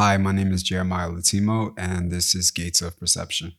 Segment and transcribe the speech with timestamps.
[0.00, 3.52] Hi, my name is Jeremiah Latimo, and this is Gates of Perception.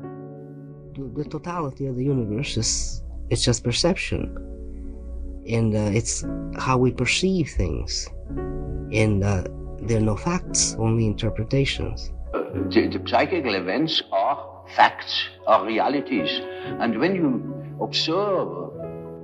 [0.00, 4.34] The, the totality of the universe is it's just perception,
[5.48, 6.24] and uh, it's
[6.58, 8.08] how we perceive things,
[8.92, 9.44] and uh,
[9.82, 12.10] there are no facts, only interpretations.
[12.32, 16.40] The, the psychical events are facts, are realities,
[16.80, 17.30] and when you
[17.80, 18.48] observe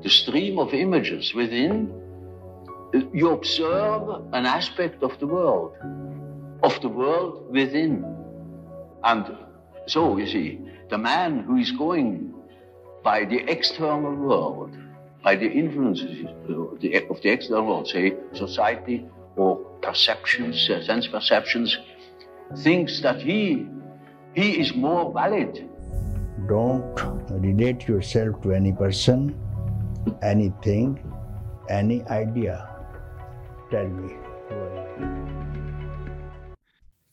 [0.05, 1.93] the stream of images within,
[3.13, 5.75] you observe an aspect of the world
[6.67, 8.05] of the world within.
[9.05, 9.25] And
[9.87, 12.35] so, you see, the man who is going
[13.05, 14.77] by the external world,
[15.23, 21.79] by the influences of the external world, say society or perceptions, uh, sense perceptions,
[22.65, 23.67] thinks that he
[24.35, 25.71] he is more valid.
[26.49, 26.95] Don't
[27.31, 29.21] relate yourself to any person,
[30.23, 31.01] anything,
[31.71, 32.69] any idea.
[33.71, 34.26] Tell me.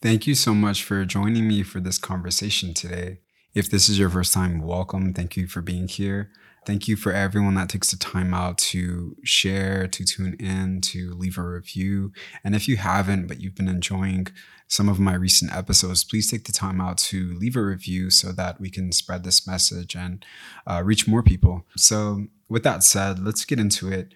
[0.04, 3.20] Thank you so much for joining me for this conversation today.
[3.54, 5.14] If this is your first time, welcome.
[5.14, 6.30] Thank you for being here.
[6.66, 11.14] Thank you for everyone that takes the time out to share, to tune in, to
[11.14, 12.12] leave a review.
[12.44, 14.28] And if you haven't, but you've been enjoying
[14.68, 18.34] some of my recent episodes, please take the time out to leave a review so
[18.34, 20.26] that we can spread this message and
[20.68, 21.66] uh, reach more people.
[21.78, 24.14] So, with that said, let's get into it.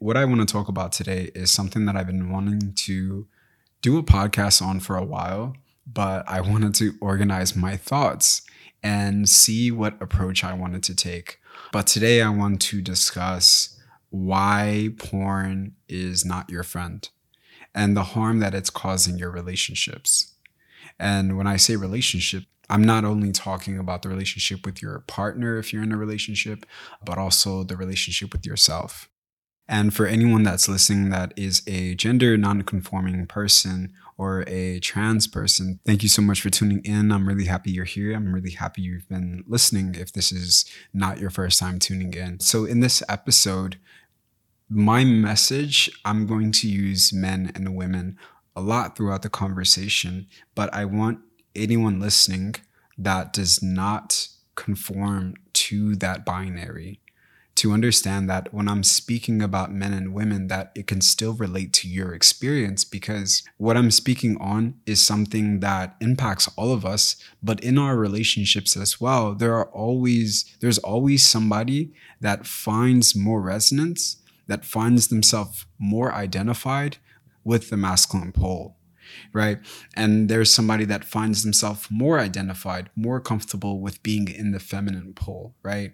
[0.00, 3.26] What I want to talk about today is something that I've been wanting to
[3.82, 8.42] do a podcast on for a while, but I wanted to organize my thoughts
[8.82, 11.40] and see what approach I wanted to take.
[11.72, 13.78] But today I want to discuss
[14.10, 17.08] why porn is not your friend
[17.74, 20.34] and the harm that it's causing your relationships.
[20.98, 25.58] And when I say relationship, I'm not only talking about the relationship with your partner
[25.58, 26.66] if you're in a relationship,
[27.04, 29.08] but also the relationship with yourself.
[29.70, 35.78] And for anyone that's listening that is a gender non-conforming person or a trans person,
[35.86, 37.12] thank you so much for tuning in.
[37.12, 38.12] I'm really happy you're here.
[38.16, 42.40] I'm really happy you've been listening if this is not your first time tuning in.
[42.40, 43.78] So in this episode,
[44.68, 48.18] my message, I'm going to use men and women
[48.56, 51.20] a lot throughout the conversation, but I want
[51.54, 52.56] anyone listening
[52.98, 56.98] that does not conform to that binary
[57.60, 61.74] to understand that when I'm speaking about men and women, that it can still relate
[61.74, 67.16] to your experience because what I'm speaking on is something that impacts all of us.
[67.42, 73.42] But in our relationships as well, there are always, there's always somebody that finds more
[73.42, 74.16] resonance,
[74.46, 76.96] that finds themselves more identified
[77.44, 78.78] with the masculine pole
[79.32, 79.58] right?
[79.94, 85.12] And there's somebody that finds themselves more identified, more comfortable with being in the feminine
[85.14, 85.92] pole, right?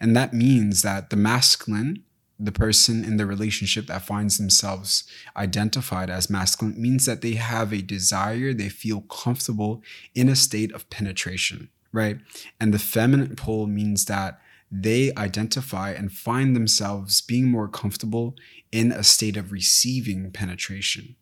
[0.00, 2.04] And that means that the masculine,
[2.38, 5.04] the person in the relationship that finds themselves
[5.36, 9.82] identified as masculine, means that they have a desire, they feel comfortable
[10.14, 12.18] in a state of penetration, right?
[12.60, 18.36] And the feminine pole means that they identify and find themselves being more comfortable
[18.70, 21.16] in a state of receiving penetration.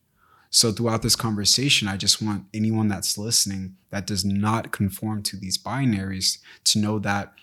[0.57, 5.37] So throughout this conversation, I just want anyone that's listening that does not conform to
[5.37, 7.35] these binaries to know that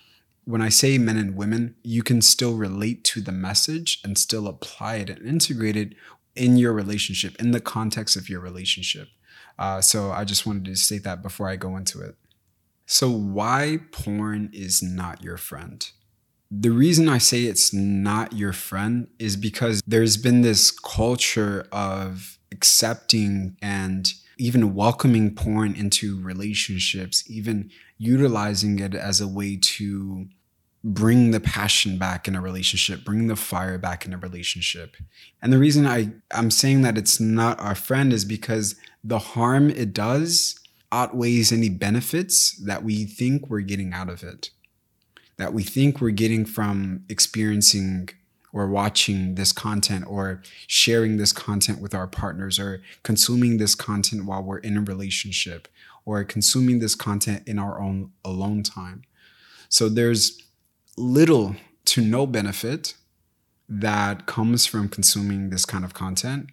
[0.45, 4.47] when I say men and women, you can still relate to the message and still
[4.47, 5.93] apply it and integrate it
[6.35, 9.09] in your relationship, in the context of your relationship.
[9.59, 12.15] Uh, so I just wanted to state that before I go into it.
[12.87, 15.87] So, why porn is not your friend?
[16.49, 22.39] The reason I say it's not your friend is because there's been this culture of
[22.53, 30.27] accepting and even welcoming porn into relationships, even utilizing it as a way to
[30.83, 34.97] bring the passion back in a relationship, bring the fire back in a relationship.
[35.41, 39.69] And the reason I, I'm saying that it's not our friend is because the harm
[39.69, 40.59] it does
[40.91, 44.49] outweighs any benefits that we think we're getting out of it,
[45.37, 48.09] that we think we're getting from experiencing
[48.53, 54.25] or watching this content or sharing this content with our partners or consuming this content
[54.25, 55.67] while we're in a relationship
[56.05, 59.01] or consuming this content in our own alone time.
[59.69, 60.39] So there's
[60.95, 61.55] little
[61.85, 62.95] to no benefit
[63.67, 66.49] that comes from consuming this kind of content.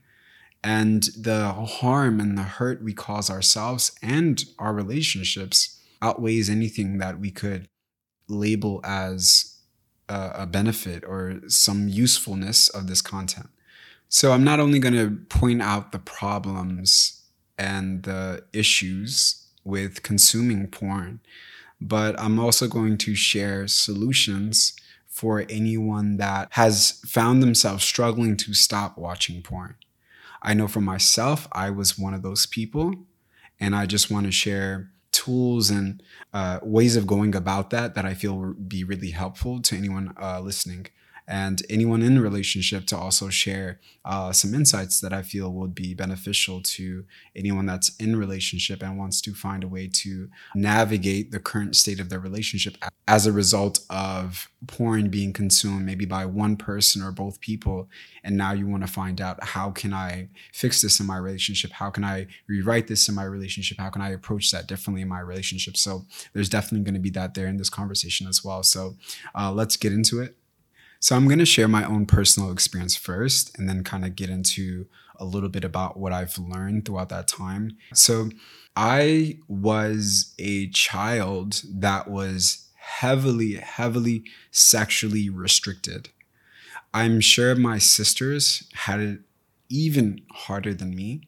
[0.62, 7.18] And the harm and the hurt we cause ourselves and our relationships outweighs anything that
[7.18, 7.68] we could
[8.28, 9.49] label as
[10.10, 13.48] a, benefit or some usefulness of this content.
[14.08, 17.22] So I'm not only going to point out the problems
[17.58, 21.20] and the issues with consuming porn,
[21.80, 24.74] but I'm also going to share solutions
[25.06, 29.76] for anyone that has found themselves struggling to stop watching porn.
[30.42, 32.94] I know for myself, I was one of those people.
[33.60, 36.02] And I just want to share tools and
[36.32, 40.14] uh, ways of going about that that I feel would be really helpful to anyone
[40.20, 40.86] uh, listening
[41.30, 45.76] and anyone in a relationship to also share uh, some insights that I feel would
[45.76, 47.04] be beneficial to
[47.36, 52.00] anyone that's in relationship and wants to find a way to navigate the current state
[52.00, 57.12] of their relationship as a result of porn being consumed maybe by one person or
[57.12, 57.88] both people.
[58.24, 61.70] And now you want to find out how can I fix this in my relationship?
[61.70, 63.78] How can I rewrite this in my relationship?
[63.78, 65.76] How can I approach that differently in my relationship?
[65.76, 68.64] So there's definitely going to be that there in this conversation as well.
[68.64, 68.96] So
[69.32, 70.36] uh, let's get into it
[71.00, 74.28] so I'm going to share my own personal experience first and then kind of get
[74.28, 74.86] into
[75.16, 77.76] a little bit about what I've learned throughout that time.
[77.94, 78.30] So
[78.76, 86.10] I was a child that was heavily, heavily sexually restricted.
[86.92, 89.20] I'm sure my sisters had it
[89.68, 91.22] even harder than me,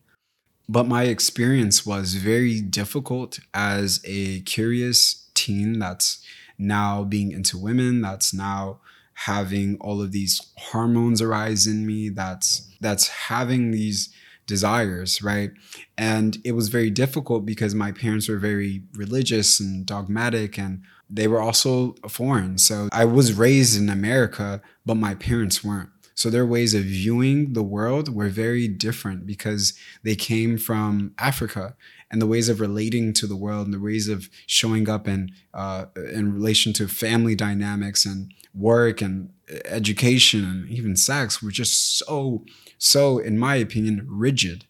[0.68, 6.22] but my experience was very difficult as a curious teen that's
[6.58, 8.80] now being into women, that's now
[9.26, 14.12] having all of these hormones arise in me that's that's having these
[14.46, 15.52] desires right?
[15.96, 21.28] And it was very difficult because my parents were very religious and dogmatic and they
[21.28, 22.58] were also foreign.
[22.58, 25.90] So i was raised in america but my parents weren't.
[26.14, 31.74] So their ways of viewing the world were very different because they came from africa
[32.12, 35.30] and the ways of relating to the world and the ways of showing up in
[35.54, 39.30] uh, in relation to family dynamics and work and
[39.64, 42.44] education and even sex were just so,
[42.78, 44.64] so, in my opinion, rigid.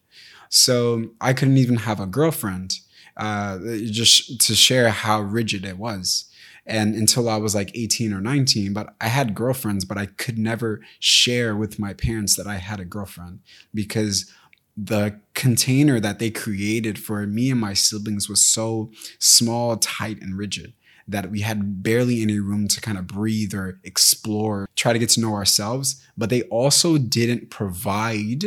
[0.48, 2.78] So I couldn't even have a girlfriend
[3.16, 6.26] uh, just to share how rigid it was.
[6.64, 10.38] And until I was like 18 or 19, but I had girlfriends, but I could
[10.38, 13.40] never share with my parents that I had a girlfriend
[13.74, 14.30] because
[14.76, 20.36] the container that they created for me and my siblings was so small, tight, and
[20.36, 20.72] rigid
[21.08, 25.10] that we had barely any room to kind of breathe or explore, try to get
[25.10, 26.02] to know ourselves.
[26.16, 28.44] But they also didn't provide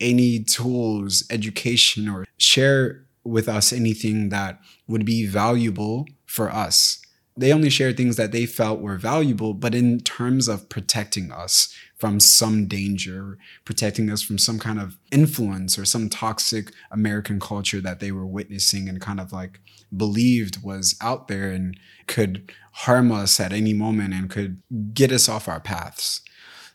[0.00, 7.00] any tools, education, or share with us anything that would be valuable for us.
[7.36, 11.74] They only shared things that they felt were valuable, but in terms of protecting us
[12.04, 17.80] from some danger, protecting us from some kind of influence or some toxic American culture
[17.80, 19.58] that they were witnessing and kind of like
[19.96, 24.60] believed was out there and could harm us at any moment and could
[24.92, 26.20] get us off our paths.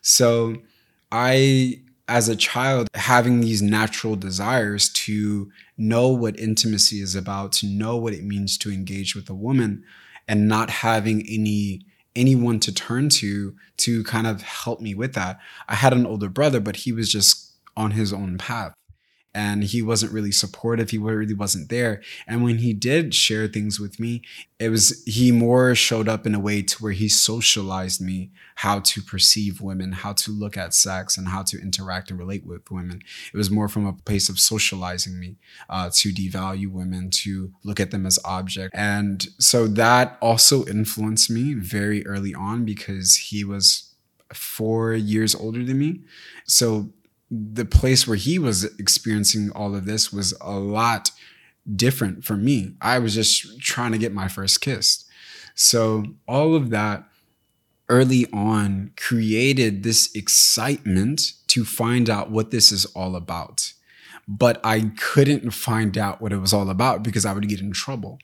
[0.02, 0.56] So
[1.12, 5.48] I as a child having these natural desires to
[5.78, 9.84] know what intimacy is about, to know what it means to engage with a woman
[10.26, 11.86] and not having any
[12.16, 15.38] anyone to turn to to kind of help me with that.
[15.68, 18.74] I had an older brother, but he was just on his own path
[19.34, 22.02] and he wasn't really supportive he really wasn't there.
[22.26, 24.22] And when he did share things with me
[24.58, 28.80] it was he more showed up in a way to where he socialized me how
[28.80, 32.70] to perceive women how to look at sex and how to interact and relate with
[32.70, 33.02] women.
[33.32, 35.36] It was more from a place of socializing me
[35.68, 41.30] uh, to devalue women to look at them as object and so that also influenced
[41.30, 43.90] me very early on because he was
[44.32, 46.00] four years older than me.
[46.46, 46.90] So
[47.30, 51.10] the place where he was experiencing all of this was a lot
[51.76, 52.74] different for me.
[52.80, 55.04] I was just trying to get my first kiss.
[55.54, 57.04] So, all of that
[57.88, 63.72] early on created this excitement to find out what this is all about.
[64.28, 67.72] But I couldn't find out what it was all about because I would get in
[67.72, 68.20] trouble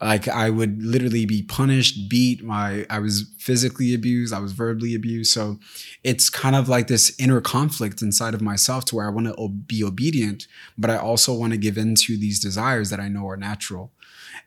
[0.00, 4.94] like i would literally be punished beat my i was physically abused i was verbally
[4.94, 5.32] abused.
[5.32, 5.58] So
[6.02, 9.48] it's kind of like this inner conflict inside of myself to where i want to
[9.48, 10.46] be obedient
[10.78, 13.92] but i also want to give in to these desires that i know are natural.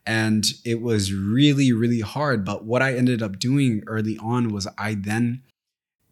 [0.06, 4.68] And it was really really hard but what i ended up doing early on was
[4.78, 5.44] i then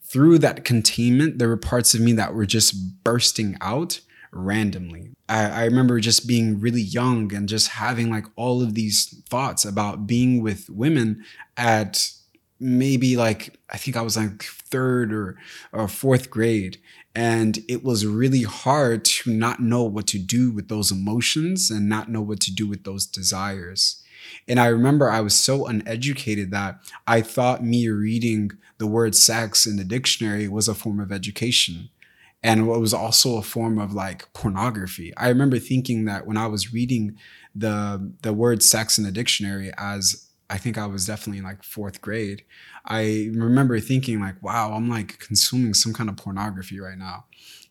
[0.03, 4.01] through that containment there were parts of me that were just bursting out
[4.32, 5.12] randomly.
[5.28, 9.66] I, I remember just being really young and just having like all of these thoughts
[9.66, 11.24] about being with women
[11.58, 12.12] at
[12.60, 15.38] maybe like I think I was like third or,
[15.72, 16.78] or fourth grade.
[17.14, 21.90] And it was really hard to not know what to do with those emotions and
[21.90, 24.02] not know what to do with those desires.
[24.48, 29.66] And I remember I was so uneducated that I thought me reading the word sex
[29.68, 31.90] in the dictionary was a form of education
[32.43, 35.13] and what was also a form of like pornography.
[35.17, 37.17] I remember thinking that when I was reading
[37.55, 41.63] the the word sex in the dictionary as I think I was definitely in like
[41.63, 42.43] fourth grade.
[42.86, 47.25] I remember thinking like, wow, I'm like consuming some kind of pornography right now.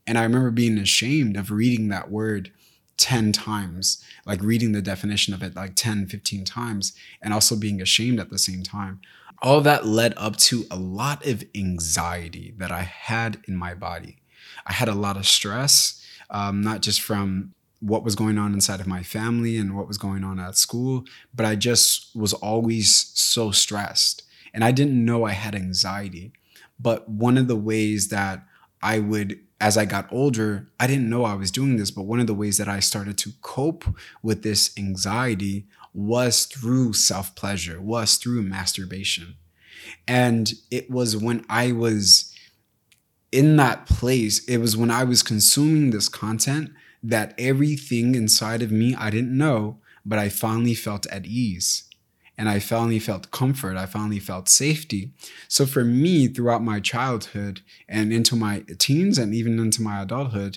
[0.06, 2.52] And I remember being ashamed of reading that word
[2.96, 7.82] 10 times, like reading the definition of it like 10, 15 times, and also being
[7.82, 9.00] ashamed at the same time.
[9.42, 14.19] All that led up to a lot of anxiety that I had in my body.
[14.70, 16.00] I had a lot of stress,
[16.30, 19.98] um, not just from what was going on inside of my family and what was
[19.98, 24.22] going on at school, but I just was always so stressed.
[24.54, 26.32] And I didn't know I had anxiety.
[26.78, 28.44] But one of the ways that
[28.80, 32.20] I would, as I got older, I didn't know I was doing this, but one
[32.20, 33.84] of the ways that I started to cope
[34.22, 39.34] with this anxiety was through self pleasure, was through masturbation.
[40.06, 42.29] And it was when I was
[43.32, 46.70] in that place, it was when I was consuming this content
[47.02, 51.84] that everything inside of me I didn't know, but I finally felt at ease
[52.40, 53.76] and I finally felt comfort.
[53.76, 55.12] I finally felt safety.
[55.46, 60.56] So for me, throughout my childhood and into my teens and even into my adulthood,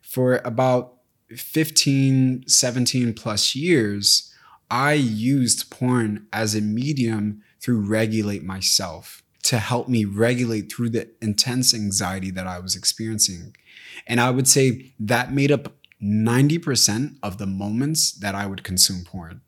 [0.00, 0.94] for about
[1.30, 4.32] 15, 17 plus years,
[4.70, 11.08] I used porn as a medium to regulate myself to help me regulate through the
[11.20, 13.54] intense anxiety that I was experiencing.
[14.06, 19.04] And I would say that made up 90% of the moments that I would consume
[19.04, 19.42] porn.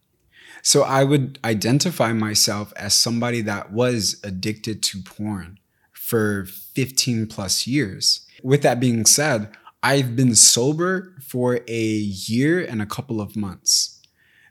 [0.63, 5.59] So I would identify myself as somebody that was addicted to porn
[5.93, 8.27] for 15 plus years.
[8.43, 9.51] With that being said,
[9.83, 14.01] I've been sober for a year and a couple of months.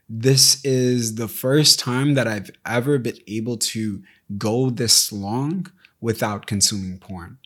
[0.08, 4.02] This is the first time that I've ever been able to
[4.36, 7.38] go this long without consuming porn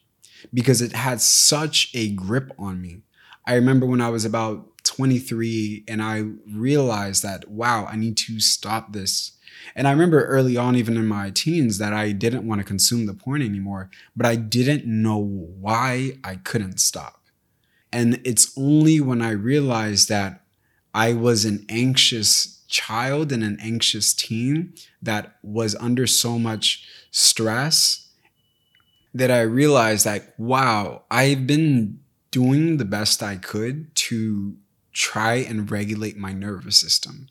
[0.53, 3.03] because it had such a grip on me.
[3.47, 8.41] I remember when I was about 23 and I realized that, wow, I need to
[8.41, 9.33] stop this.
[9.75, 13.07] And I remember early on, even in my teens, that I didn't want to consume
[13.07, 17.21] the porn anymore, but I didn't know why I couldn't stop.
[17.93, 20.43] And it's only when I realized that
[20.95, 24.73] I was an anxious child and an anxious teen
[25.03, 28.09] that was under so much stress
[29.13, 32.01] that I realized like, wow, I've been
[32.31, 34.57] doing the best I could to
[34.93, 37.29] try and regulate my nervous system.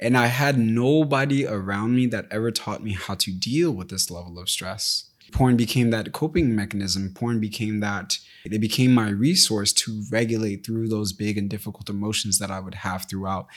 [0.00, 4.10] And I had nobody around me that ever taught me how to deal with this
[4.10, 5.10] level of stress.
[5.34, 7.12] Porn became that coping mechanism.
[7.12, 12.38] Porn became that, it became my resource to regulate through those big and difficult emotions
[12.38, 13.48] that I would have throughout,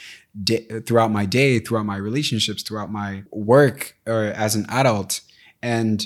[0.87, 5.21] throughout my day, throughout my relationships, throughout my work or as an adult.
[5.61, 6.03] And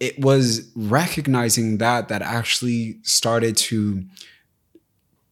[0.00, 4.04] it was recognizing that that actually started to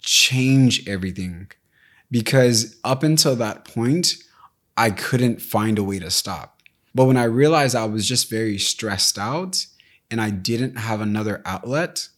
[0.00, 1.50] change everything
[2.08, 4.14] because up until that point,
[4.76, 6.60] I couldn't find a way to stop.
[6.94, 9.66] But when I realized I was just very stressed out
[10.12, 12.08] and I didn't have another outlet,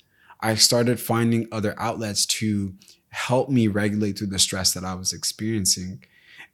[0.41, 2.75] I started finding other outlets to
[3.11, 6.05] help me regulate through the stress that I was experiencing.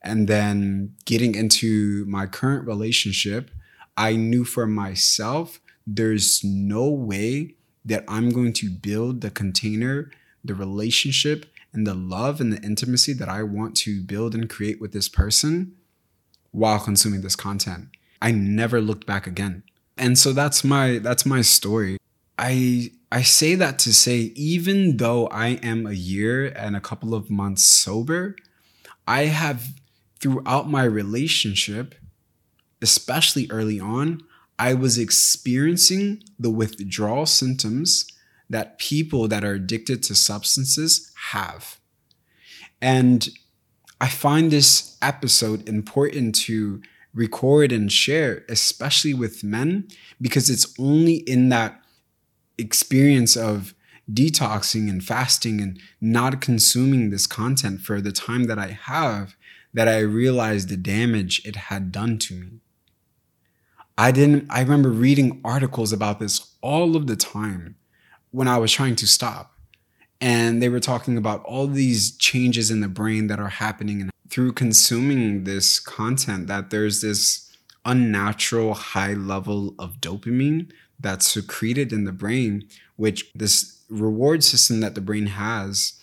[0.03, 3.51] And then getting into my current relationship,
[3.97, 7.55] I knew for myself there's no way
[7.85, 10.11] that I'm going to build the container
[10.45, 14.81] the relationship and the love and the intimacy that I want to build and create
[14.81, 15.77] with this person
[16.51, 17.89] while consuming this content.
[18.23, 19.63] I never looked back again.
[20.01, 21.99] And so that's my that's my story.
[22.39, 27.15] I I say that to say even though I am a year and a couple
[27.15, 28.35] of months sober,
[29.07, 29.75] I have
[30.19, 31.95] throughout my relationship,
[32.81, 34.23] especially early on,
[34.59, 38.07] I was experiencing the withdrawal symptoms
[38.49, 41.79] that people that are addicted to substances have.
[42.81, 43.29] And
[44.01, 46.81] I find this episode important to
[47.15, 49.89] record and share, especially with men,
[50.21, 51.81] because it's only in that
[52.59, 53.75] experience of
[54.13, 59.37] detoxing and fasting and not consuming this content for the time that I have
[59.73, 62.61] that I realized the damage it had done to me.
[63.97, 67.77] I didn't, I remember reading articles about this all of the time
[68.31, 69.55] when I was trying to stop.
[70.21, 74.10] And they were talking about all these changes in the brain that are happening and
[74.31, 77.51] through consuming this content that there's this
[77.85, 84.95] unnatural high level of dopamine that's secreted in the brain which this reward system that
[84.95, 85.95] the brain has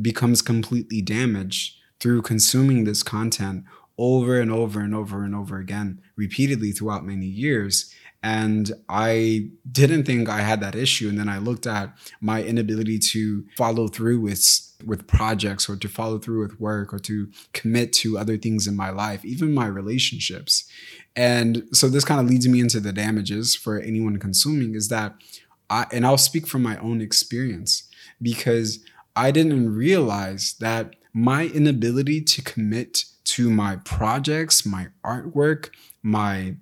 [0.00, 3.64] becomes completely damaged through consuming this content
[3.98, 7.94] over and over and over and over again repeatedly throughout many years
[8.26, 11.08] and I didn't think I had that issue.
[11.08, 15.88] And then I looked at my inability to follow through with with projects or to
[15.88, 19.66] follow through with work or to commit to other things in my life, even my
[19.66, 20.68] relationships.
[21.14, 25.14] And so this kind of leads me into the damages for anyone consuming is that
[25.70, 27.88] I, and I'll speak from my own experience
[28.20, 28.80] because
[29.14, 33.04] I didn't realize that my inability to commit
[33.36, 35.70] to my projects, my artwork,
[36.02, 36.56] my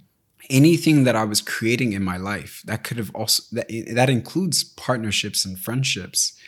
[0.50, 4.64] anything that I was creating in my life that could have also that that includes
[4.64, 6.38] partnerships and friendships.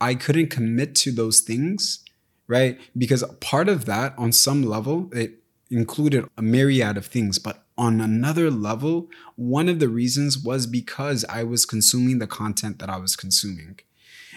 [0.00, 2.04] I couldn't commit to those things,
[2.48, 2.78] right?
[2.96, 8.00] Because part of that on some level it included a myriad of things, but on
[8.00, 12.96] another level, one of the reasons was because I was consuming the content that I
[12.96, 13.78] was consuming.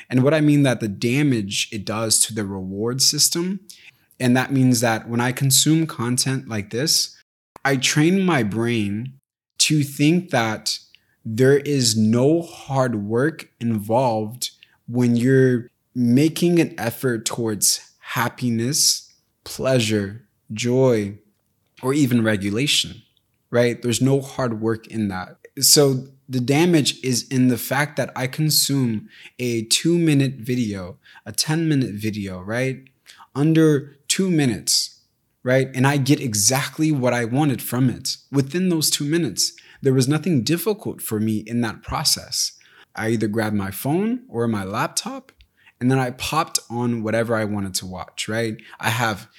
[0.09, 3.61] And what I mean that the damage it does to the reward system,
[4.19, 7.15] and that means that when I consume content like this,
[7.63, 9.13] I train my brain
[9.59, 10.79] to think that
[11.25, 14.51] there is no hard work involved
[14.87, 19.13] when you're making an effort towards happiness,
[19.43, 21.17] pleasure, joy,
[21.83, 23.01] or even regulation,
[23.51, 23.81] right?
[23.81, 25.37] There's no hard work in that.
[25.59, 31.31] So the damage is in the fact that I consume a two minute video, a
[31.31, 32.83] 10 minute video, right?
[33.35, 34.98] Under two minutes,
[35.43, 35.69] right?
[35.73, 39.53] And I get exactly what I wanted from it within those two minutes.
[39.81, 42.53] There was nothing difficult for me in that process.
[42.95, 45.31] I either grabbed my phone or my laptop
[45.79, 48.57] and then I popped on whatever I wanted to watch, right?
[48.79, 49.29] I have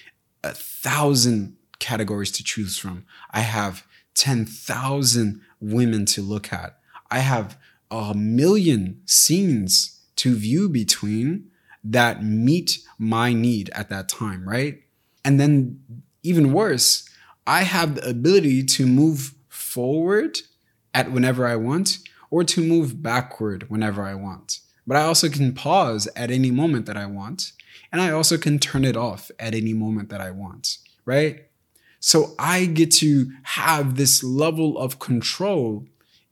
[0.42, 3.04] a thousand categories to choose from.
[3.30, 6.78] I have 10,000 women to look at.
[7.10, 7.58] I have
[7.90, 11.50] a million scenes to view between
[11.82, 14.82] that meet my need at that time, right?
[15.24, 15.82] And then,
[16.22, 17.08] even worse,
[17.46, 20.38] I have the ability to move forward
[20.94, 21.98] at whenever I want
[22.30, 24.60] or to move backward whenever I want.
[24.86, 27.52] But I also can pause at any moment that I want.
[27.92, 31.46] And I also can turn it off at any moment that I want, right?
[31.98, 35.86] So I get to have this level of control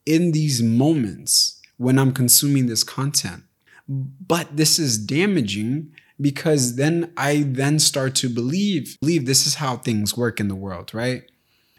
[0.06, 3.44] in these moments when I'm consuming this content.
[3.88, 9.76] But this is damaging because then I then start to believe believe this is how
[9.76, 11.22] things work in the world, right?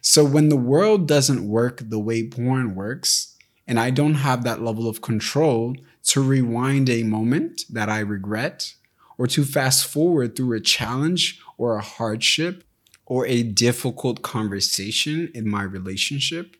[0.02, 3.36] So when the world doesn't work the way porn works,
[3.68, 8.74] and I don't have that level of control to rewind a moment that I regret
[9.18, 12.64] or to fast forward through a challenge or a hardship
[13.06, 16.56] or a difficult conversation in my relationship,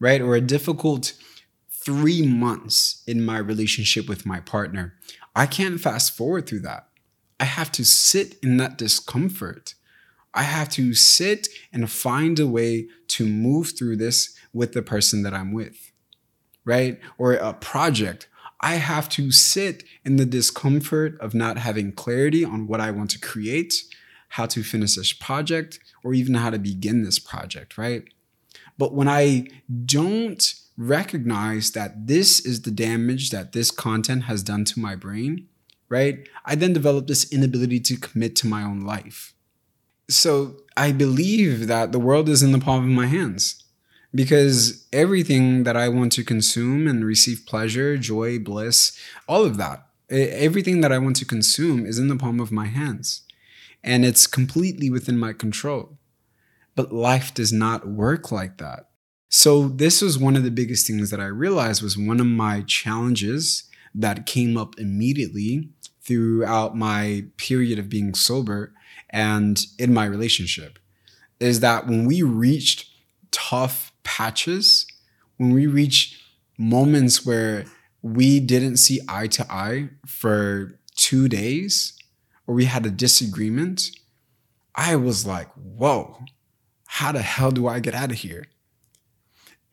[0.00, 0.20] right?
[0.20, 1.12] Or a difficult
[1.70, 4.94] three months in my relationship with my partner.
[5.36, 6.88] I can't fast forward through that.
[7.40, 9.74] I have to sit in that discomfort.
[10.34, 15.22] I have to sit and find a way to move through this with the person
[15.22, 15.90] that I'm with,
[16.64, 17.00] right?
[17.18, 18.28] Or a project.
[18.60, 23.10] I have to sit in the discomfort of not having clarity on what I want
[23.12, 23.74] to create
[24.28, 28.04] how to finish this project or even how to begin this project, right?
[28.78, 29.48] But when I
[29.86, 35.48] don't recognize that this is the damage that this content has done to my brain,
[35.90, 36.26] right?
[36.46, 39.34] I then developed this inability to commit to my own life.
[40.08, 43.62] So I believe that the world is in the palm of my hands
[44.14, 48.98] because everything that I want to consume and receive pleasure, joy, bliss,
[49.28, 52.66] all of that, everything that I want to consume is in the palm of my
[52.66, 53.22] hands
[53.84, 55.98] and it's completely within my control.
[56.74, 58.86] But life does not work like that.
[59.28, 62.62] So this was one of the biggest things that I realized was one of my
[62.62, 65.68] challenges that came up immediately
[66.02, 68.72] throughout my period of being sober
[69.10, 70.78] and in my relationship
[71.38, 72.88] is that when we reached
[73.30, 74.86] tough patches,
[75.36, 76.20] when we reached
[76.58, 77.64] moments where
[78.02, 81.96] we didn't see eye to eye for two days,
[82.46, 83.90] or we had a disagreement,
[84.74, 86.18] I was like, whoa,
[86.86, 88.46] how the hell do I get out of here?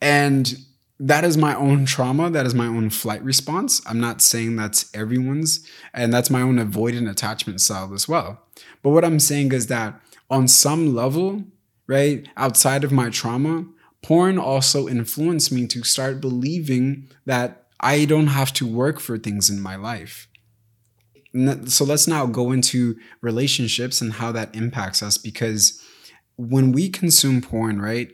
[0.00, 0.56] And
[1.00, 2.30] that is my own trauma.
[2.30, 3.80] That is my own flight response.
[3.86, 8.42] I'm not saying that's everyone's, and that's my own avoidant attachment style as well.
[8.82, 11.44] But what I'm saying is that on some level,
[11.86, 13.66] right, outside of my trauma,
[14.02, 19.48] porn also influenced me to start believing that I don't have to work for things
[19.48, 20.28] in my life
[21.66, 25.82] so let's now go into relationships and how that impacts us because
[26.36, 28.10] when we consume porn, right?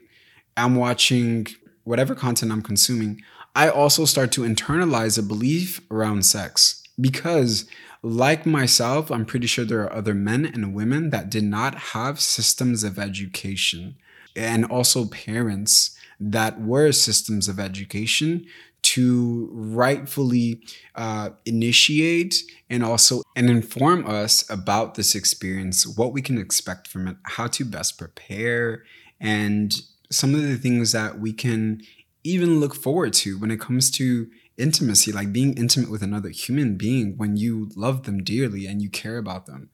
[0.56, 1.46] I'm watching
[1.84, 3.22] whatever content I'm consuming,
[3.54, 6.82] I also start to internalize a belief around sex.
[7.00, 7.66] Because
[8.02, 12.20] like myself, I'm pretty sure there are other men and women that did not have
[12.20, 13.96] systems of education.
[14.36, 18.46] And also parents that were systems of education
[18.82, 20.60] to rightfully
[20.94, 27.08] uh, initiate and also and inform us about this experience, what we can expect from
[27.08, 28.84] it, how to best prepare,
[29.18, 29.74] and
[30.10, 31.82] some of the things that we can
[32.22, 36.76] even look forward to when it comes to intimacy, like being intimate with another human
[36.76, 39.70] being when you love them dearly and you care about them.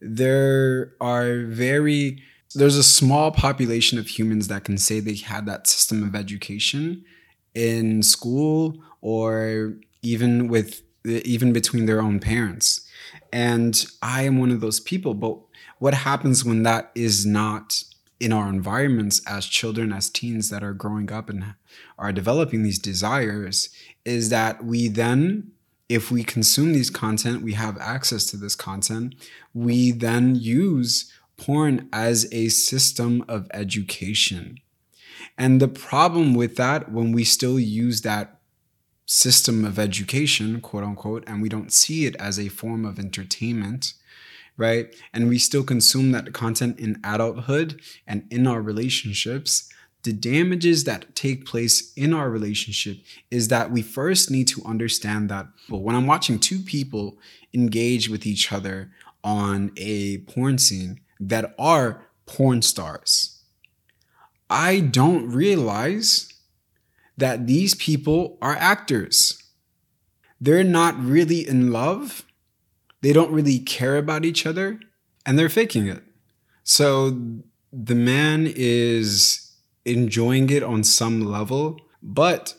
[0.00, 2.22] There are very
[2.54, 7.04] there's a small population of humans that can say they had that system of education
[7.54, 12.86] in school or even with even between their own parents.
[13.32, 15.38] And I am one of those people, but
[15.78, 17.82] what happens when that is not
[18.20, 21.54] in our environments as children, as teens that are growing up and
[21.98, 23.68] are developing these desires
[24.04, 25.52] is that we then,
[25.88, 29.14] if we consume these content, we have access to this content,
[29.54, 34.58] we then use porn as a system of education.
[35.36, 38.40] And the problem with that, when we still use that
[39.06, 43.94] system of education, quote unquote, and we don't see it as a form of entertainment,
[44.58, 44.94] right?
[45.14, 49.72] And we still consume that content in adulthood and in our relationships.
[50.02, 52.98] The damages that take place in our relationship
[53.30, 57.18] is that we first need to understand that well, when I'm watching two people
[57.54, 58.90] engage with each other
[59.24, 63.40] on a porn scene that are porn stars,
[64.50, 66.32] I don't realize
[67.16, 69.42] that these people are actors.
[70.40, 72.24] They're not really in love
[73.00, 74.80] they don't really care about each other
[75.24, 76.02] and they're faking it.
[76.64, 77.18] So
[77.72, 79.52] the man is
[79.84, 82.54] enjoying it on some level, but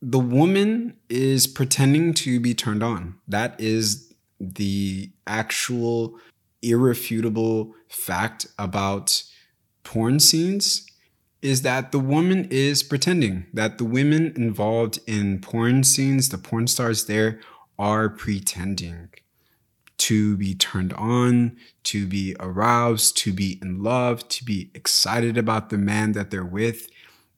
[0.00, 3.16] the woman is pretending to be turned on.
[3.28, 6.18] That is the actual
[6.62, 9.22] irrefutable fact about
[9.82, 10.86] porn scenes
[11.42, 16.66] is that the woman is pretending that the women involved in porn scenes, the porn
[16.66, 17.38] stars there
[17.78, 19.10] are pretending
[19.98, 25.70] to be turned on, to be aroused, to be in love, to be excited about
[25.70, 26.88] the man that they're with.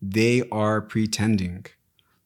[0.01, 1.67] They are pretending.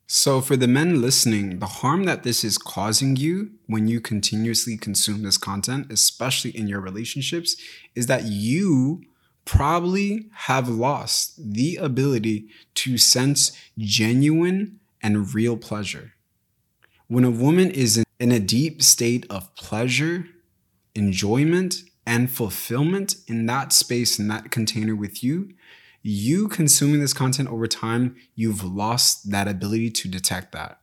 [0.06, 4.76] So, for the men listening, the harm that this is causing you when you continuously
[4.76, 7.56] consume this content, especially in your relationships,
[7.94, 9.02] is that you
[9.44, 16.14] probably have lost the ability to sense genuine and real pleasure.
[17.06, 20.26] When a woman is in in a deep state of pleasure,
[20.94, 25.54] enjoyment, and fulfillment in that space, in that container with you,
[26.02, 30.78] you consuming this content over time, you've lost that ability to detect that.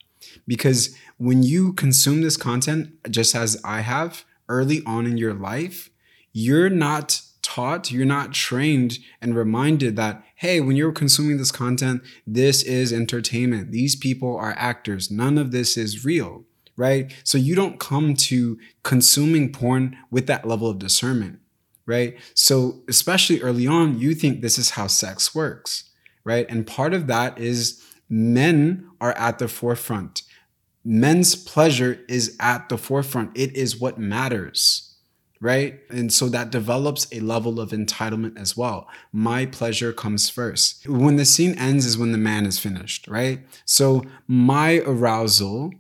[0.48, 5.90] Because when you consume this content, just as I have early on in your life,
[6.34, 12.02] you're not taught, you're not trained and reminded that, hey, when you're consuming this content,
[12.26, 13.72] this is entertainment.
[13.72, 15.10] These people are actors.
[15.10, 16.47] None of this is real
[16.78, 17.12] right?
[17.24, 21.40] So you don't come to consuming porn with that level of discernment,
[21.86, 22.18] right?
[22.36, 25.90] So, especially early on, you think this is how sex works,
[26.24, 26.46] right?
[26.48, 30.22] And part of that is men are at the forefront.
[30.86, 33.38] Men's pleasure is at the forefront.
[33.38, 34.88] It is what matters
[35.40, 35.80] right?
[35.90, 38.88] And so that develops a level of entitlement as well.
[39.12, 40.88] My pleasure comes first.
[40.88, 43.46] When the scene ends is when the man is finished, right?
[43.66, 45.72] So my arousal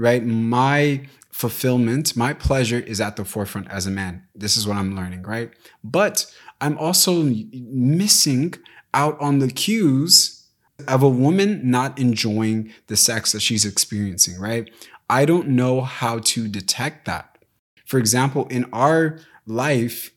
[0.00, 0.24] right?
[0.24, 4.24] My fulfillment, my pleasure is at the forefront as a man.
[4.34, 5.50] This is what I'm learning, right?
[5.84, 6.26] But
[6.60, 8.54] I'm also missing
[8.94, 10.46] out on the cues
[10.88, 14.70] of a woman not enjoying the sex that she's experiencing, right?
[15.10, 17.38] I don't know how to detect that.
[17.84, 20.12] For example, in our life,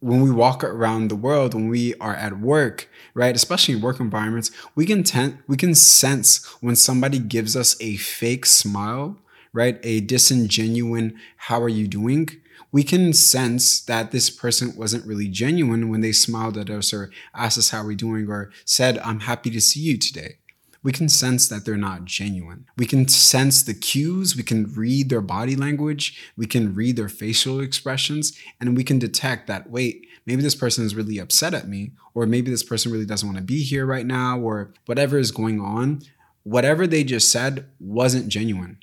[0.00, 4.00] when we walk around the world, when we are at work, right, especially in work
[4.00, 9.18] environments, we can tend, we can sense when somebody gives us a fake smile,
[9.52, 12.28] right, a disingenuine "How are you doing?"
[12.72, 17.10] We can sense that this person wasn't really genuine when they smiled at us or
[17.34, 20.36] asked us how we're doing or said, "I'm happy to see you today."
[20.82, 22.66] We can sense that they're not genuine.
[22.76, 27.08] We can sense the cues, we can read their body language, we can read their
[27.08, 31.68] facial expressions, and we can detect that, wait, maybe this person is really upset at
[31.68, 35.18] me, or maybe this person really doesn't want to be here right now, or whatever
[35.18, 36.00] is going on.
[36.42, 38.78] Whatever they just said wasn't genuine,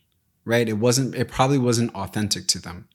[0.45, 0.69] right?
[0.69, 2.87] It wasn't, it probably wasn't authentic to them.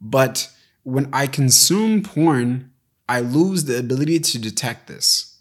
[0.00, 0.50] But
[0.82, 2.70] when I consume porn,
[3.08, 5.38] I lose the ability to detect this.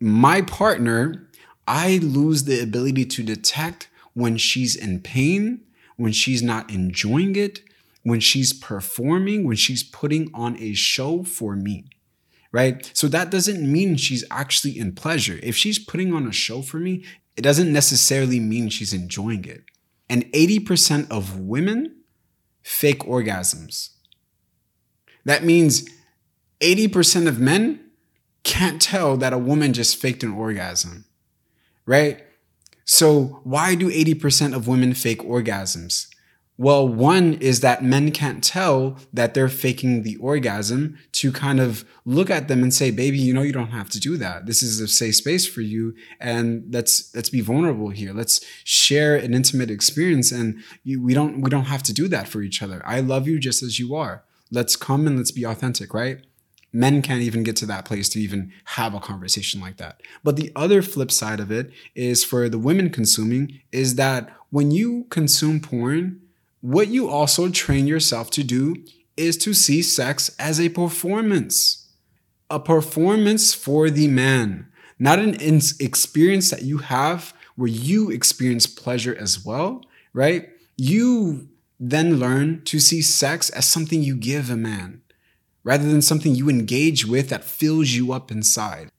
[0.00, 1.28] My partner
[1.72, 5.62] I lose the ability to detect when she's in pain,
[5.96, 7.60] when she's not enjoying it,
[8.02, 11.86] when she's performing, when she's putting on a show for me.
[12.52, 12.90] Right?
[12.92, 15.40] So that doesn't mean she's actually in pleasure.
[15.42, 17.06] If she's putting on a show for me,
[17.38, 19.64] it doesn't necessarily mean she's enjoying it.
[20.10, 22.02] And 80% of women
[22.60, 23.94] fake orgasms.
[25.24, 25.88] That means
[26.60, 27.80] 80% of men
[28.44, 31.06] can't tell that a woman just faked an orgasm
[31.86, 32.24] right?
[32.84, 36.08] So, why do 80% of women fake orgasms?
[36.58, 41.84] Well, one is that men can't tell that they're faking the orgasm to kind of
[42.04, 44.46] look at them and say, "Baby, you know you don't have to do that.
[44.46, 48.12] This is a safe space for you, and let's let's be vulnerable here.
[48.12, 52.28] Let's share an intimate experience, and you, we don't we don't have to do that
[52.28, 52.82] for each other.
[52.84, 54.24] I love you just as you are.
[54.50, 56.20] Let's come and let's be authentic, right?"
[56.72, 60.00] Men can't even get to that place to even have a conversation like that.
[60.24, 64.70] But the other flip side of it is for the women consuming is that when
[64.70, 66.20] you consume porn,
[66.62, 68.76] what you also train yourself to do
[69.16, 71.88] is to see sex as a performance,
[72.48, 75.34] a performance for the man, not an
[75.80, 80.48] experience that you have where you experience pleasure as well, right?
[80.76, 85.01] You then learn to see sex as something you give a man
[85.64, 88.90] rather than something you engage with that fills you up inside,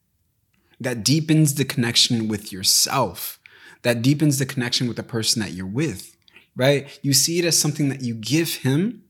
[0.79, 3.39] that deepens the connection with yourself,
[3.83, 6.13] that deepens the connection with the person that you're with
[6.55, 6.99] right?
[7.01, 9.03] You see it as something that you give him,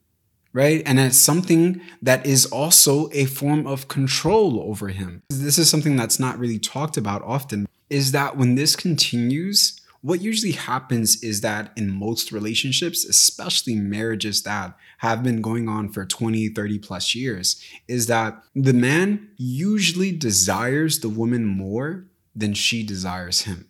[0.51, 0.81] right?
[0.85, 5.23] And as something that is also a form of control over him.
[5.29, 10.21] This is something that's not really talked about often is that when this continues, what
[10.21, 16.05] usually happens is that in most relationships, especially marriages that have been going on for
[16.05, 22.83] 20, 30 plus years, is that the man usually desires the woman more than she
[22.83, 23.69] desires him.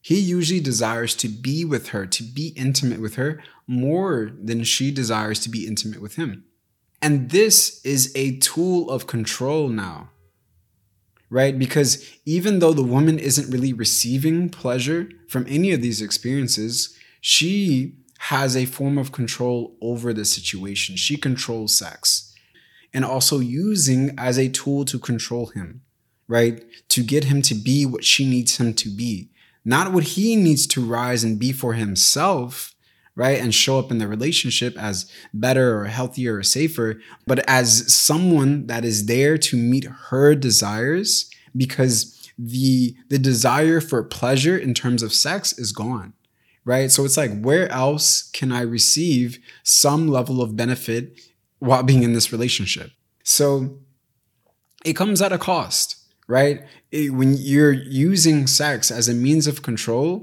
[0.00, 4.90] He usually desires to be with her, to be intimate with her more than she
[4.90, 6.44] desires to be intimate with him.
[7.02, 10.08] And this is a tool of control now,
[11.30, 11.58] right?
[11.58, 17.94] Because even though the woman isn't really receiving pleasure from any of these experiences, she
[18.18, 20.96] has a form of control over the situation.
[20.96, 22.34] She controls sex
[22.92, 25.82] and also using as a tool to control him,
[26.28, 26.64] right?
[26.88, 29.30] To get him to be what she needs him to be
[29.64, 32.74] not what he needs to rise and be for himself,
[33.14, 33.40] right?
[33.40, 38.66] And show up in the relationship as better or healthier or safer, but as someone
[38.66, 45.02] that is there to meet her desires because the the desire for pleasure in terms
[45.02, 46.14] of sex is gone
[46.64, 51.20] right so it's like where else can i receive some level of benefit
[51.58, 52.92] while being in this relationship
[53.24, 53.78] so
[54.86, 56.62] it comes at a cost right?
[56.92, 60.22] It, when you're using sex as a means of control,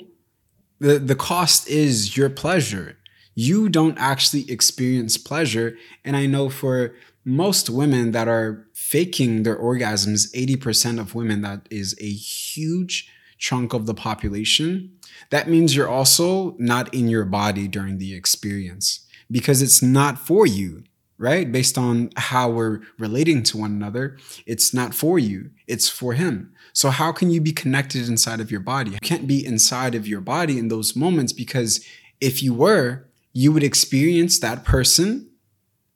[0.80, 2.98] the, the cost is your pleasure.
[3.36, 5.78] You don't actually experience pleasure.
[6.04, 11.68] And I know for most women that are faking their orgasms, 80% of women, that
[11.70, 14.92] is a huge chunk of the population.
[15.30, 20.48] That means you're also not in your body during the experience because it's not for
[20.48, 20.84] you
[21.18, 21.52] right?
[21.52, 26.54] Based on how we're relating to one another, it's not for you, it's for him.
[26.78, 28.92] So, how can you be connected inside of your body?
[28.92, 31.84] You can't be inside of your body in those moments because
[32.22, 35.28] if you were, you would experience that person,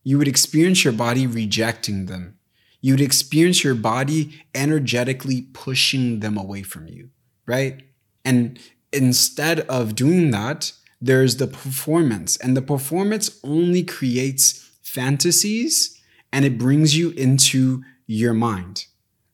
[0.03, 2.39] you would experience your body rejecting them.
[2.81, 7.11] You would experience your body energetically pushing them away from you,
[7.45, 7.83] right?
[8.25, 8.59] And
[8.91, 16.01] instead of doing that, there's the performance, and the performance only creates fantasies
[16.33, 18.87] and it brings you into your mind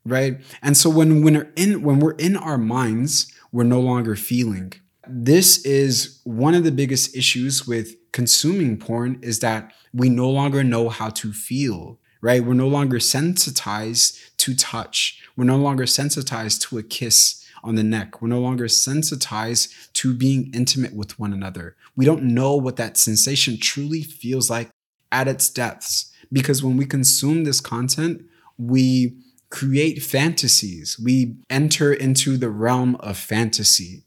[0.07, 4.15] right and so when when we're in when we're in our minds we're no longer
[4.15, 4.73] feeling
[5.07, 10.63] this is one of the biggest issues with consuming porn is that we no longer
[10.63, 16.61] know how to feel right we're no longer sensitized to touch we're no longer sensitized
[16.63, 18.21] to a kiss on the neck.
[18.21, 21.75] We're no longer sensitized to being intimate with one another.
[21.95, 24.69] We don't know what that sensation truly feels like
[25.11, 26.11] at its depths.
[26.31, 28.25] Because when we consume this content,
[28.57, 29.17] we
[29.49, 30.99] create fantasies.
[30.99, 34.03] We enter into the realm of fantasy.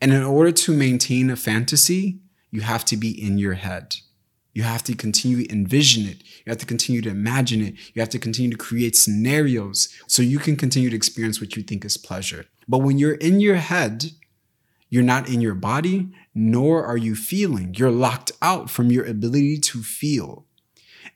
[0.00, 3.96] And in order to maintain a fantasy, you have to be in your head.
[4.52, 6.22] You have to continue to envision it.
[6.22, 7.74] You have to continue to imagine it.
[7.92, 11.62] You have to continue to create scenarios so you can continue to experience what you
[11.62, 12.46] think is pleasure.
[12.66, 14.12] But when you're in your head,
[14.88, 17.74] you're not in your body, nor are you feeling.
[17.74, 20.45] You're locked out from your ability to feel.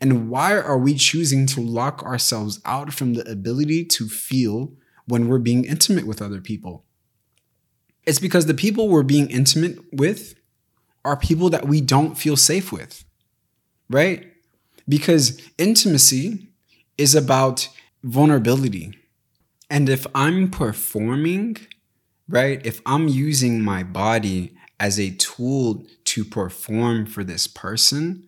[0.01, 4.73] And why are we choosing to lock ourselves out from the ability to feel
[5.07, 6.85] when we're being intimate with other people?
[8.07, 10.35] It's because the people we're being intimate with
[11.05, 13.05] are people that we don't feel safe with,
[13.91, 14.33] right?
[14.89, 16.49] Because intimacy
[16.97, 17.69] is about
[18.03, 18.95] vulnerability.
[19.69, 21.59] And if I'm performing,
[22.29, 22.65] right?
[22.65, 28.27] If I'm using my body as a tool to perform for this person,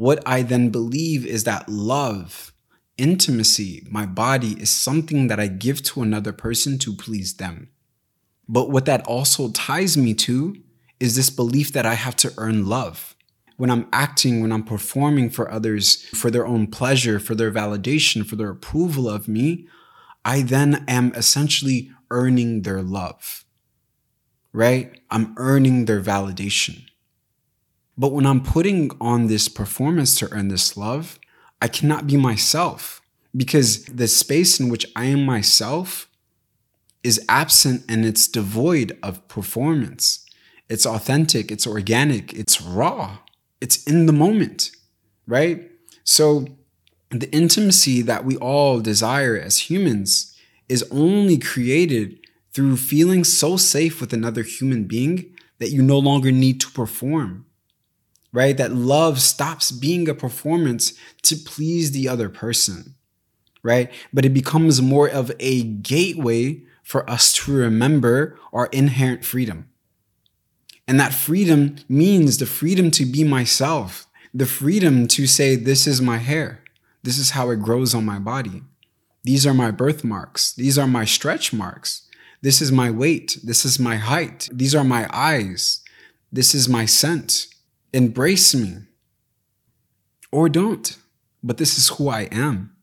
[0.00, 2.54] what I then believe is that love,
[2.96, 7.68] intimacy, my body is something that I give to another person to please them.
[8.48, 10.56] But what that also ties me to
[11.00, 13.14] is this belief that I have to earn love.
[13.58, 18.24] When I'm acting, when I'm performing for others for their own pleasure, for their validation,
[18.24, 19.68] for their approval of me,
[20.24, 23.44] I then am essentially earning their love,
[24.54, 24.98] right?
[25.10, 26.86] I'm earning their validation.
[28.00, 31.18] But when I'm putting on this performance to earn this love,
[31.60, 33.02] I cannot be myself
[33.36, 36.08] because the space in which I am myself
[37.04, 40.24] is absent and it's devoid of performance.
[40.70, 43.18] It's authentic, it's organic, it's raw,
[43.60, 44.70] it's in the moment,
[45.26, 45.70] right?
[46.02, 46.46] So,
[47.10, 50.34] the intimacy that we all desire as humans
[50.70, 52.18] is only created
[52.54, 57.44] through feeling so safe with another human being that you no longer need to perform,
[58.32, 58.56] right?
[58.56, 62.94] That love stops being a performance to please the other person,
[63.62, 63.90] right?
[64.12, 69.68] But it becomes more of a gateway for us to remember our inherent freedom.
[70.88, 76.02] And that freedom means the freedom to be myself, the freedom to say, This is
[76.02, 76.64] my hair.
[77.02, 78.62] This is how it grows on my body.
[79.22, 80.52] These are my birthmarks.
[80.52, 82.08] These are my stretch marks.
[82.42, 83.38] This is my weight.
[83.44, 84.48] This is my height.
[84.52, 85.82] These are my eyes.
[86.32, 87.46] This is my scent.
[87.92, 88.78] Embrace me.
[90.32, 90.96] Or don't.
[91.42, 92.76] But this is who I am.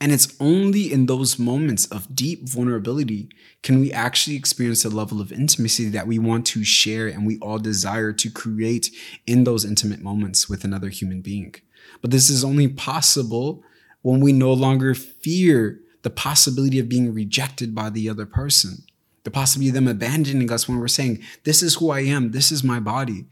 [0.00, 3.30] And it's only in those moments of deep vulnerability
[3.62, 7.38] can we actually experience a level of intimacy that we want to share and we
[7.38, 8.90] all desire to create
[9.26, 11.54] in those intimate moments with another human being.
[12.02, 13.64] But this is only possible
[14.02, 18.84] when we no longer fear the possibility of being rejected by the other person,
[19.24, 22.52] the possibility of them abandoning us when we're saying, This is who I am, this
[22.52, 23.26] is my body,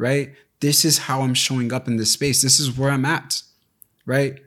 [0.00, 0.34] right?
[0.60, 3.42] This is how I'm showing up in this space, this is where I'm at,
[4.06, 4.40] right?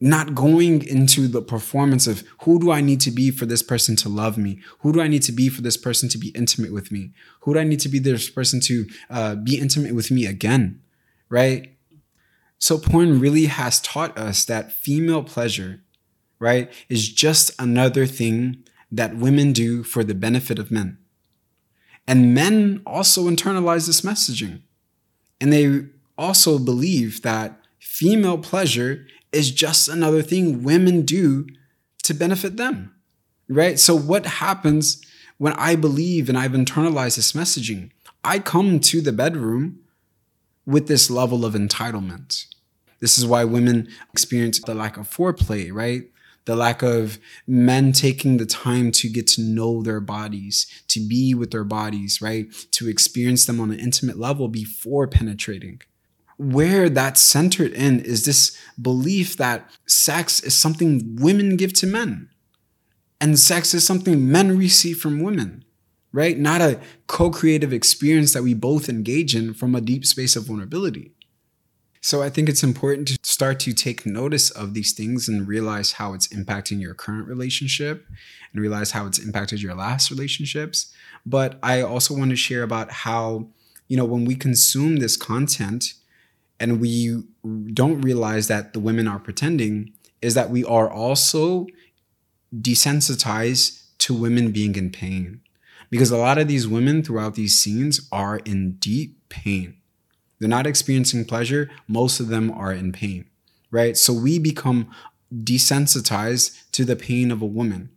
[0.00, 3.96] Not going into the performance of who do I need to be for this person
[3.96, 4.60] to love me?
[4.80, 7.12] Who do I need to be for this person to be intimate with me?
[7.40, 10.80] Who do I need to be this person to uh, be intimate with me again?
[11.28, 11.76] Right?
[12.58, 15.82] So, porn really has taught us that female pleasure
[16.40, 20.98] right, is just another thing that women do for the benefit of men.
[22.10, 24.62] And men also internalize this messaging.
[25.40, 25.84] And they
[26.18, 31.46] also believe that female pleasure is just another thing women do
[32.02, 32.92] to benefit them,
[33.48, 33.78] right?
[33.78, 35.00] So, what happens
[35.38, 37.90] when I believe and I've internalized this messaging?
[38.24, 39.78] I come to the bedroom
[40.66, 42.46] with this level of entitlement.
[42.98, 46.09] This is why women experience the lack of foreplay, right?
[46.44, 51.34] The lack of men taking the time to get to know their bodies, to be
[51.34, 52.46] with their bodies, right?
[52.72, 55.82] To experience them on an intimate level before penetrating.
[56.38, 62.30] Where that's centered in is this belief that sex is something women give to men,
[63.20, 65.64] and sex is something men receive from women,
[66.12, 66.38] right?
[66.38, 70.44] Not a co creative experience that we both engage in from a deep space of
[70.44, 71.12] vulnerability.
[72.02, 75.92] So I think it's important to start to take notice of these things and realize
[75.92, 78.06] how it's impacting your current relationship
[78.52, 80.94] and realize how it's impacted your last relationships.
[81.26, 83.48] But I also want to share about how,
[83.88, 85.92] you know, when we consume this content
[86.58, 87.22] and we
[87.74, 91.66] don't realize that the women are pretending, is that we are also
[92.54, 95.42] desensitized to women being in pain.
[95.90, 99.79] Because a lot of these women throughout these scenes are in deep pain
[100.40, 101.70] they're not experiencing pleasure.
[101.86, 103.26] Most of them are in pain,
[103.70, 103.96] right?
[103.96, 104.90] So we become
[105.32, 107.90] desensitized to the pain of a woman,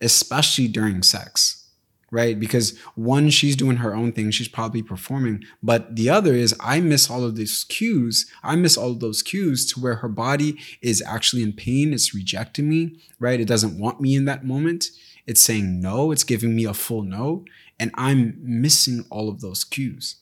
[0.00, 1.68] especially during sex,
[2.10, 2.38] right?
[2.38, 6.80] Because one, she's doing her own thing, she's probably performing, but the other is I
[6.80, 8.30] miss all of these cues.
[8.42, 12.14] I miss all of those cues to where her body is actually in pain, it's
[12.14, 13.40] rejecting me, right?
[13.40, 14.90] It doesn't want me in that moment.
[15.26, 17.44] It's saying no, it's giving me a full no,
[17.78, 20.16] and I'm missing all of those cues.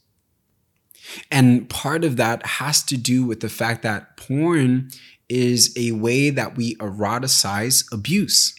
[1.30, 4.90] And part of that has to do with the fact that porn
[5.28, 8.54] is a way that we eroticize abuse.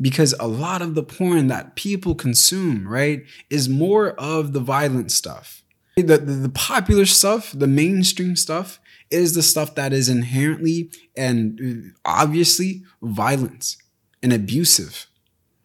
[0.00, 5.12] Because a lot of the porn that people consume, right, is more of the violent
[5.12, 5.62] stuff.
[5.96, 8.80] The, the, the popular stuff, the mainstream stuff,
[9.10, 13.76] is the stuff that is inherently and uh, obviously violent
[14.22, 15.06] and abusive,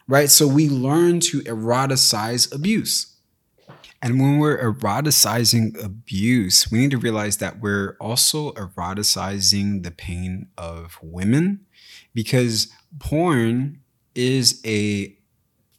[0.07, 0.29] right?
[0.29, 3.15] So we learn to eroticize abuse.
[4.01, 10.47] And when we're eroticizing abuse, we need to realize that we're also eroticizing the pain
[10.57, 11.65] of women
[12.13, 13.81] because porn
[14.15, 15.15] is a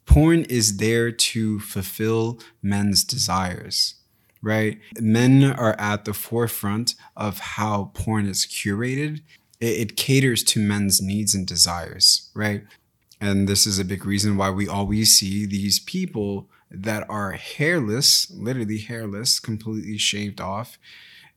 [0.05, 3.95] porn is there to fulfill men's desires
[4.43, 4.79] right?
[4.99, 9.21] Men are at the forefront of how porn is curated.
[9.59, 12.63] It, it caters to men's needs and desires right?
[13.19, 18.31] And this is a big reason why we always see these people that are hairless,
[18.31, 20.79] literally hairless, completely shaved off,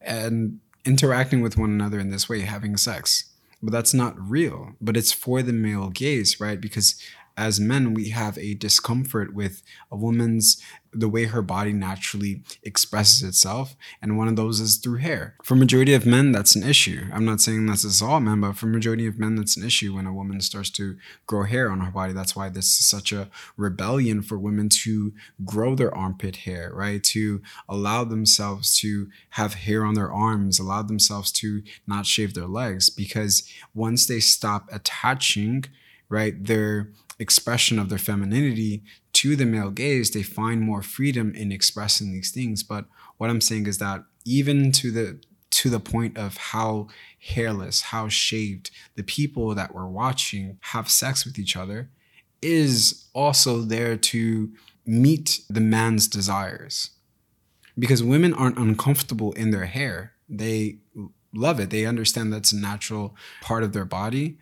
[0.00, 3.24] and interacting with one another in this way, having sex.
[3.62, 6.60] But that's not real, but it's for the male gaze, right?
[6.60, 7.02] Because
[7.36, 10.62] as men, we have a discomfort with a woman's
[10.94, 15.34] the way her body naturally expresses itself and one of those is through hair.
[15.42, 17.06] For majority of men that's an issue.
[17.12, 19.94] I'm not saying this is all men but for majority of men that's an issue
[19.94, 22.12] when a woman starts to grow hair on her body.
[22.12, 25.12] That's why this is such a rebellion for women to
[25.44, 27.02] grow their armpit hair right?
[27.04, 32.46] To allow themselves to have hair on their arms allow themselves to not shave their
[32.46, 35.64] legs because once they stop attaching
[36.08, 38.82] right their expression of their femininity
[39.14, 42.62] to the male gaze, they find more freedom in expressing these things.
[42.62, 42.86] But
[43.16, 46.88] what I'm saying is that even to the to the point of how
[47.20, 51.90] hairless, how shaved the people that we're watching have sex with each other
[52.42, 54.52] is also there to
[54.84, 56.90] meet the man's desires.
[57.78, 60.14] Because women aren't uncomfortable in their hair.
[60.28, 60.78] They
[61.32, 61.70] love it.
[61.70, 64.38] They understand that's a natural part of their body.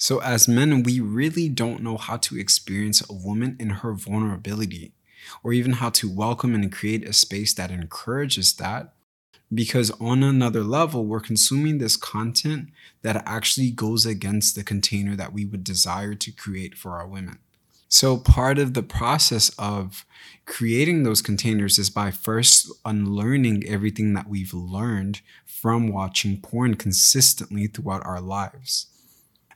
[0.00, 4.92] So, as men, we really don't know how to experience a woman in her vulnerability,
[5.42, 8.94] or even how to welcome and create a space that encourages that.
[9.52, 12.68] Because on another level, we're consuming this content
[13.02, 17.40] that actually goes against the container that we would desire to create for our women.
[17.88, 20.06] So, part of the process of
[20.46, 27.66] creating those containers is by first unlearning everything that we've learned from watching porn consistently
[27.66, 28.86] throughout our lives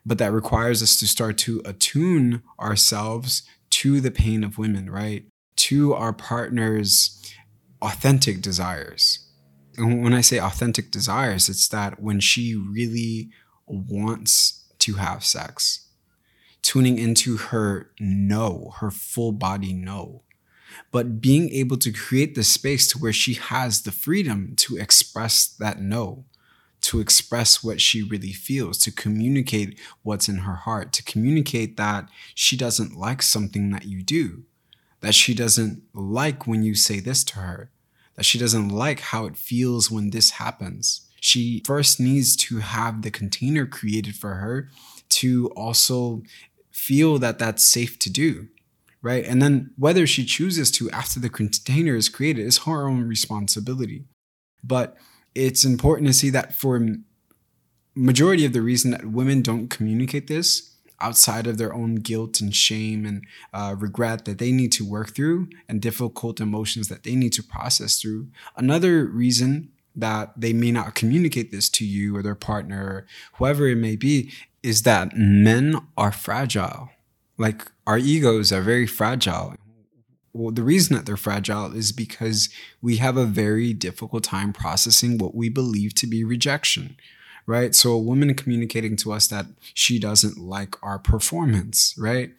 [0.05, 5.25] but that requires us to start to attune ourselves to the pain of women, right?
[5.57, 7.19] To our partner's
[7.81, 9.29] authentic desires.
[9.77, 13.31] And when I say authentic desires, it's that when she really
[13.67, 15.89] wants to have sex,
[16.63, 20.23] tuning into her no, her full body no,
[20.91, 25.47] but being able to create the space to where she has the freedom to express
[25.47, 26.25] that no
[26.83, 32.09] to express what she really feels, to communicate what's in her heart, to communicate that
[32.35, 34.43] she doesn't like something that you do,
[35.01, 37.71] that she doesn't like when you say this to her,
[38.17, 41.09] that she doesn't like how it feels when this happens.
[41.21, 44.69] She first needs to have the container created for her
[45.11, 46.23] to also
[46.71, 48.49] feel that that's safe to do
[49.03, 49.25] right?
[49.25, 54.05] And then whether she chooses to after the container is created is her own responsibility.
[54.63, 54.97] But
[55.35, 56.81] it's important to see that for
[57.95, 62.55] majority of the reason that women don't communicate this outside of their own guilt and
[62.55, 67.17] shame and uh, regret that they need to work through and difficult emotions that they
[67.17, 72.23] need to process through another reason that they may not communicate this to you or
[72.23, 76.89] their partner or whoever it may be is that men are fragile.
[77.37, 79.57] Like our egos are very fragile
[80.35, 82.49] well, the reason that they're fragile is because
[82.81, 86.97] we have a very difficult time processing what we believe to be rejection,
[87.47, 87.75] right?
[87.75, 92.31] So, a woman communicating to us that she doesn't like our performance, right?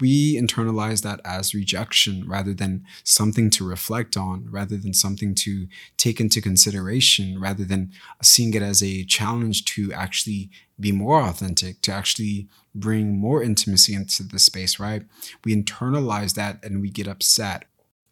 [0.00, 5.66] We internalize that as rejection rather than something to reflect on, rather than something to
[5.96, 7.92] take into consideration, rather than
[8.22, 13.94] seeing it as a challenge to actually be more authentic, to actually bring more intimacy
[13.94, 15.02] into the space, right?
[15.44, 17.64] We internalize that and we get upset.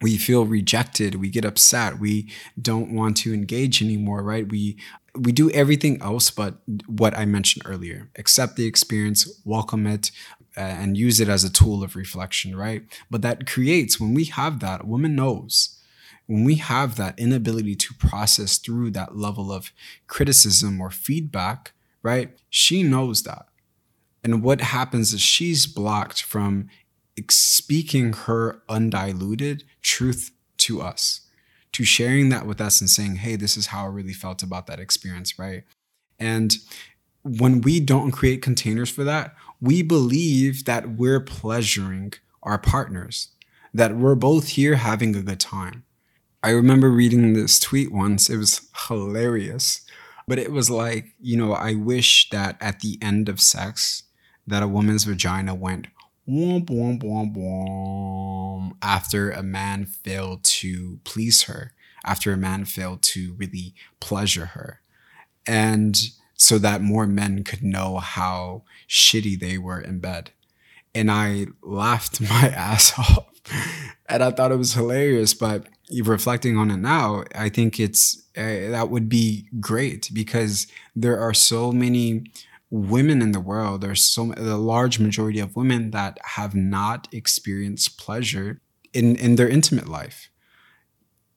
[0.03, 2.31] We feel rejected, we get upset, we
[2.61, 4.49] don't want to engage anymore, right?
[4.49, 4.79] We
[5.15, 6.57] we do everything else but
[6.87, 8.11] what I mentioned earlier.
[8.17, 10.11] Accept the experience, welcome it,
[10.57, 12.83] uh, and use it as a tool of reflection, right?
[13.11, 15.77] But that creates when we have that, a woman knows
[16.31, 19.73] when we have that inability to process through that level of
[20.07, 21.73] criticism or feedback,
[22.05, 22.39] right?
[22.49, 23.47] She knows that.
[24.23, 26.69] And what happens is she's blocked from
[27.29, 31.23] speaking her undiluted truth to us,
[31.85, 34.81] sharing that with us and saying, hey, this is how I really felt about that
[34.81, 35.65] experience, right?
[36.19, 36.55] And
[37.23, 43.29] when we don't create containers for that, we believe that we're pleasuring our partners,
[43.75, 45.85] that we're both here having a good time.
[46.43, 49.83] I remember reading this tweet once, it was hilarious,
[50.27, 54.05] but it was like, you know, I wish that at the end of sex,
[54.47, 55.89] that a woman's vagina went
[56.29, 58.20] womp womp womp womp
[58.83, 61.73] after a man failed to please her,
[62.05, 64.81] after a man failed to really pleasure her.
[65.47, 65.97] And
[66.35, 70.31] so that more men could know how shitty they were in bed.
[70.95, 73.27] And I laughed my ass off.
[74.09, 75.67] And I thought it was hilarious, but
[76.03, 81.35] reflecting on it now, I think it's uh, that would be great because there are
[81.35, 82.31] so many
[82.71, 87.99] women in the world, there's so the large majority of women that have not experienced
[87.99, 88.61] pleasure
[88.93, 90.29] in, in their intimate life.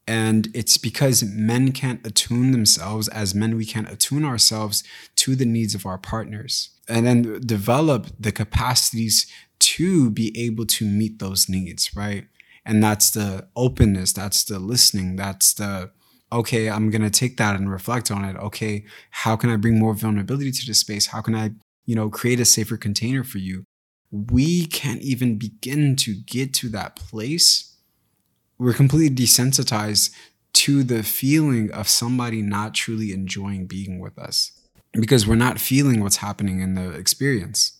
[0.05, 4.83] And it's because men can't attune themselves, as men, we can't attune ourselves
[5.17, 9.27] to the needs of our partners and then develop the capacities
[9.59, 12.25] to be able to meet those needs, right?
[12.65, 15.91] And that's the openness, that's the listening, that's the
[16.31, 18.35] okay, I'm going to take that and reflect on it.
[18.35, 21.07] Okay, how can I bring more vulnerability to the space?
[21.07, 21.51] How can I,
[21.85, 23.65] you know, create a safer container for you?
[24.13, 27.75] We can't even begin to get to that place.
[28.59, 30.11] We're completely desensitized
[30.53, 34.51] to the feeling of somebody not truly enjoying being with us
[34.91, 37.79] because we're not feeling what's happening in the experience.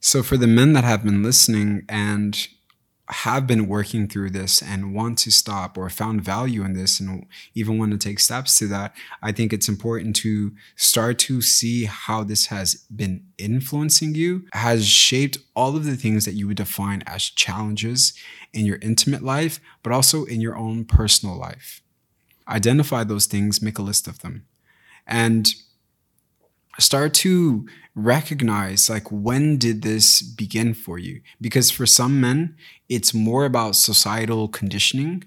[0.00, 2.48] So, for the men that have been listening and
[3.08, 7.26] have been working through this and want to stop or found value in this and
[7.54, 11.84] even want to take steps to that, I think it's important to start to see
[11.84, 16.56] how this has been influencing you, has shaped all of the things that you would
[16.56, 18.12] define as challenges
[18.52, 21.82] in your intimate life, but also in your own personal life.
[22.48, 24.46] Identify those things, make a list of them.
[25.06, 25.54] And
[26.78, 31.20] start to recognize like when did this begin for you?
[31.40, 32.56] Because for some men
[32.88, 35.24] it's more about societal conditioning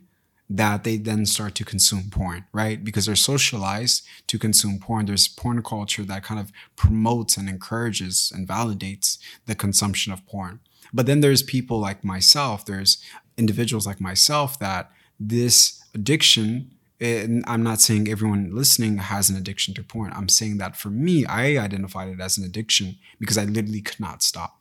[0.52, 2.84] that they then start to consume porn right?
[2.84, 5.06] Because they're socialized to consume porn.
[5.06, 10.60] There's porn culture that kind of promotes and encourages and validates the consumption of porn.
[10.93, 13.04] But then there's people like myself there's
[13.38, 16.72] individuals like myself that this addiction
[17.02, 20.12] I'm not saying everyone listening has an addiction to porn.
[20.14, 24.00] I'm saying that for me, I identified it as an addiction because I literally could
[24.00, 24.60] not stop.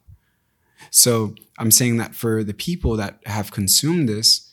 [0.90, 4.52] So I'm saying that for the people that have consumed this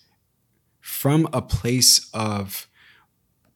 [0.82, 2.68] from a place of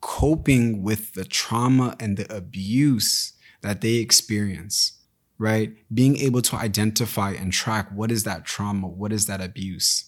[0.02, 4.94] coping with the trauma and the abuse that they experience,
[5.38, 5.74] right?
[5.94, 10.06] Being able to identify and track what is that trauma, what is that abuse,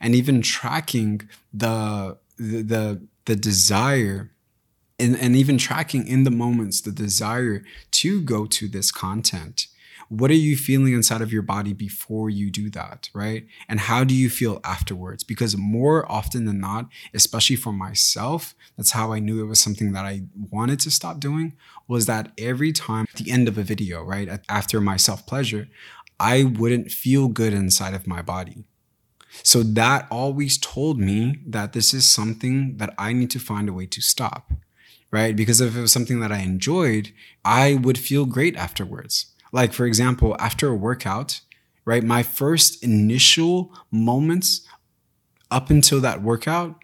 [0.00, 4.30] and even tracking the the, the desire
[4.98, 9.66] and, and even tracking in the moments the desire to go to this content.
[10.08, 13.46] What are you feeling inside of your body before you do that right?
[13.68, 15.22] And how do you feel afterwards?
[15.22, 19.92] Because more often than not especially for myself that's how i knew it was something
[19.92, 21.54] that i wanted to stop doing
[21.86, 25.68] was that every time at the end of a video right after my self pleasure
[26.18, 28.64] i wouldn't feel good inside of my body
[29.42, 33.72] so that always told me that this is something that I need to find a
[33.72, 34.52] way to stop,
[35.10, 35.34] right?
[35.34, 37.12] Because if it was something that I enjoyed,
[37.44, 39.26] I would feel great afterwards.
[39.52, 41.40] Like, for example, after a workout,
[41.84, 42.04] right?
[42.04, 44.66] My first initial moments
[45.50, 46.76] up until that workout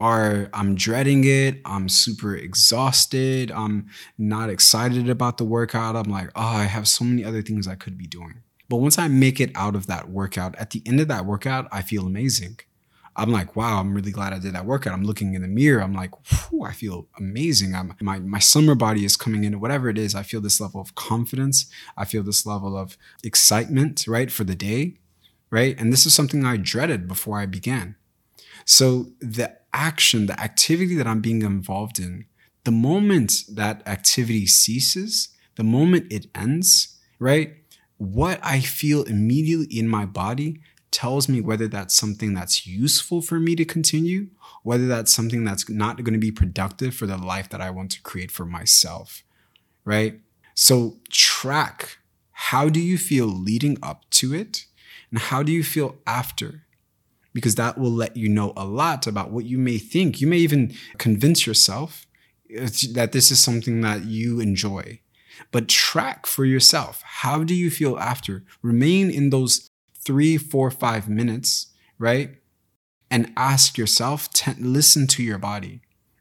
[0.00, 1.60] are I'm dreading it.
[1.64, 3.50] I'm super exhausted.
[3.50, 5.96] I'm not excited about the workout.
[5.96, 8.40] I'm like, oh, I have so many other things I could be doing.
[8.68, 11.68] But once I make it out of that workout, at the end of that workout,
[11.72, 12.60] I feel amazing.
[13.16, 14.92] I'm like, wow, I'm really glad I did that workout.
[14.92, 15.82] I'm looking in the mirror.
[15.82, 16.12] I'm like,
[16.64, 17.74] I feel amazing.
[17.74, 20.14] I'm, my, my summer body is coming in, whatever it is.
[20.14, 21.66] I feel this level of confidence.
[21.96, 24.98] I feel this level of excitement, right, for the day,
[25.50, 25.74] right?
[25.80, 27.96] And this is something I dreaded before I began.
[28.64, 32.26] So the action, the activity that I'm being involved in,
[32.62, 37.56] the moment that activity ceases, the moment it ends, right?
[37.98, 43.38] What I feel immediately in my body tells me whether that's something that's useful for
[43.38, 44.28] me to continue,
[44.62, 47.90] whether that's something that's not going to be productive for the life that I want
[47.92, 49.22] to create for myself,
[49.84, 50.20] right?
[50.54, 51.98] So track
[52.40, 54.66] how do you feel leading up to it
[55.10, 56.62] and how do you feel after?
[57.34, 60.20] Because that will let you know a lot about what you may think.
[60.20, 62.06] You may even convince yourself
[62.56, 65.00] uh, that this is something that you enjoy
[65.50, 67.02] but track for yourself.
[67.04, 68.44] How do you feel after?
[68.62, 69.68] Remain in those
[69.98, 72.36] three, four, five minutes, right?
[73.10, 75.80] And ask yourself, t- listen to your body,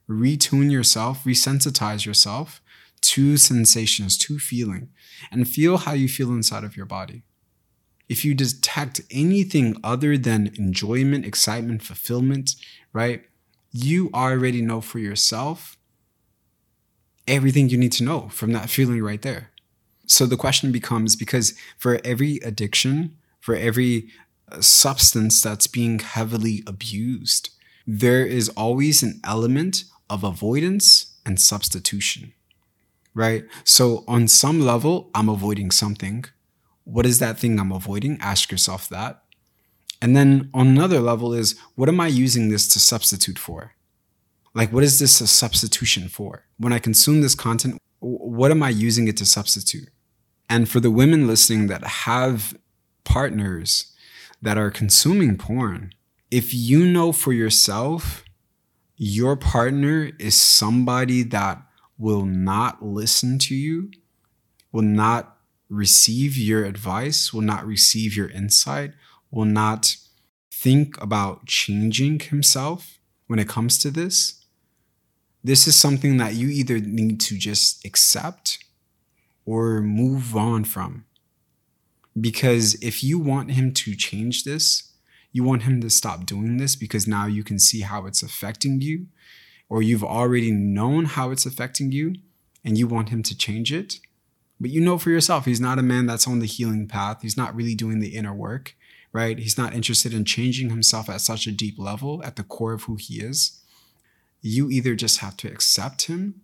[0.09, 2.61] retune yourself, resensitize yourself
[3.01, 4.89] to sensations, to feeling,
[5.32, 7.24] and feel how you feel inside of your body.
[8.09, 12.55] If you detect anything other than enjoyment, excitement, fulfillment,
[12.93, 13.24] right?
[13.72, 15.76] You already know for yourself
[17.28, 19.51] everything you need to know from that feeling right there.
[20.05, 24.09] So the question becomes because for every addiction, for every
[24.51, 27.49] uh, substance that's being heavily abused,
[27.86, 32.34] there is always an element of avoidance and substitution,
[33.13, 33.45] right?
[33.65, 36.25] So on some level, I'm avoiding something.
[36.86, 38.17] What is that thing I'm avoiding?
[38.21, 39.23] Ask yourself that.
[40.01, 43.73] And then on another level is what am I using this to substitute for?
[44.53, 46.45] Like, what is this a substitution for?
[46.57, 49.89] When I consume this content, what am I using it to substitute?
[50.49, 52.57] And for the women listening that have
[53.03, 53.93] partners
[54.41, 55.93] that are consuming porn,
[56.31, 58.23] if you know for yourself
[58.95, 61.61] your partner is somebody that
[61.97, 63.91] will not listen to you,
[64.71, 65.37] will not
[65.69, 68.93] receive your advice, will not receive your insight,
[69.29, 69.95] will not
[70.51, 74.36] think about changing himself when it comes to this,
[75.47, 78.59] this is something that you either need to just accept
[79.45, 81.05] or move on from.
[82.19, 84.91] Because if you want him to change this,
[85.31, 88.81] you want him to stop doing this because now you can see how it's affecting
[88.81, 89.07] you,
[89.69, 92.15] or you've already known how it's affecting you
[92.65, 94.01] and you want him to change it.
[94.59, 97.21] But you know for yourself, he's not a man that's on the healing path.
[97.21, 98.75] He's not really doing the inner work,
[99.13, 99.39] right?
[99.39, 102.83] He's not interested in changing himself at such a deep level at the core of
[102.83, 103.57] who he is.
[104.47, 106.41] You either just have to accept him,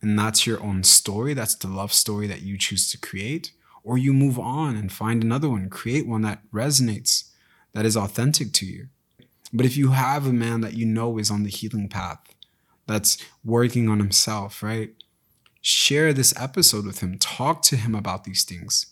[0.00, 1.34] and that's your own story.
[1.34, 3.52] That's the love story that you choose to create.
[3.84, 7.30] Or you move on and find another one, create one that resonates
[7.72, 8.88] that is authentic to you.
[9.52, 12.20] But if you have a man that you know is on the healing path,
[12.86, 14.94] that's working on himself, right?
[15.60, 17.18] Share this episode with him.
[17.18, 18.86] Talk to him about these things.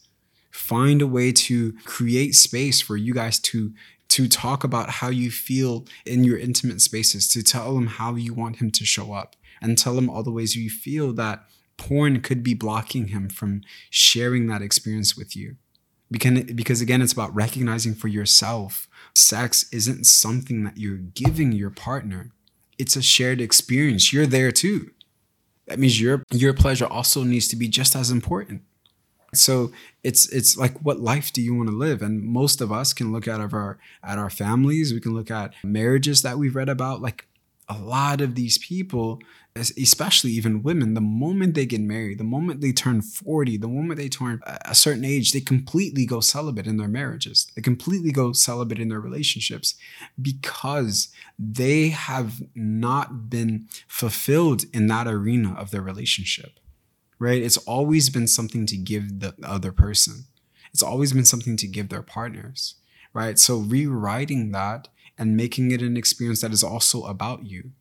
[0.50, 3.72] Find a way to create space for you guys to
[4.08, 8.34] to talk about how you feel in your intimate spaces, to tell him how you
[8.34, 11.44] want him to show up, and tell him all the ways you feel that
[11.76, 15.56] porn could be blocking him from sharing that experience with you.
[16.10, 21.70] Because, because again it's about recognizing for yourself sex isn't something that you're giving your
[21.70, 22.32] partner.
[22.78, 24.12] It's a shared experience.
[24.12, 24.90] You're there too.
[25.66, 28.62] That means your your pleasure also needs to be just as important
[29.34, 29.72] so
[30.02, 32.02] it's it's like what life do you want to live?
[32.02, 34.92] And most of us can look at our at our families.
[34.92, 37.02] We can look at marriages that we've read about.
[37.02, 37.26] Like
[37.68, 39.20] a lot of these people
[39.58, 43.98] especially even women, the moment they get married, the moment they turn 40, the moment
[43.98, 47.50] they turn a certain age, they completely go celibate in their marriages.
[47.54, 49.74] They completely go celibate in their relationships
[50.20, 51.08] because
[51.38, 56.60] they have not been fulfilled in that arena of their relationship,
[57.18, 57.42] right?
[57.42, 60.24] It's always been something to give the other person,
[60.72, 62.74] it's always been something to give their partners,
[63.12, 63.38] right?
[63.38, 67.72] So rewriting that and making it an experience that is also about you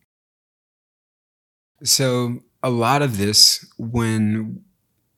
[1.84, 4.64] so, a lot of this, when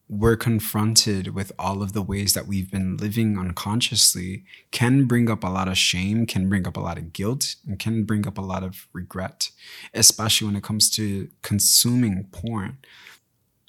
[0.10, 5.44] we're confronted with all of the ways that we've been living unconsciously, can bring up
[5.44, 8.38] a lot of shame, can bring up a lot of guilt, and can bring up
[8.38, 9.52] a lot of regret,
[9.94, 12.78] especially when it comes to consuming porn.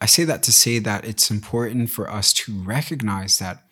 [0.01, 3.65] I say that to say that it's important for us to recognize that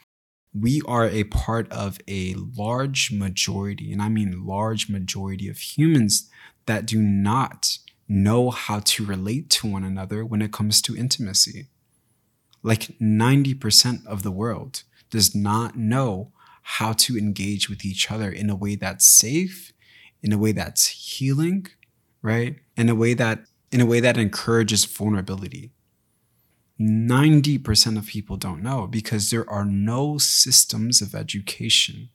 [0.55, 6.31] we are a part of a large majority, and I mean large majority of humans
[6.66, 11.66] that do not know how to relate to one another when it comes to intimacy.
[12.62, 18.51] Like 90% of the world does not know how to engage with each other in
[18.51, 19.72] a way that's safe,
[20.22, 21.66] in a way that's healing,
[22.20, 22.57] right?
[22.76, 25.72] In a way that in a way that encourages vulnerability.
[26.81, 32.09] 90% of people don't know because there are no systems of education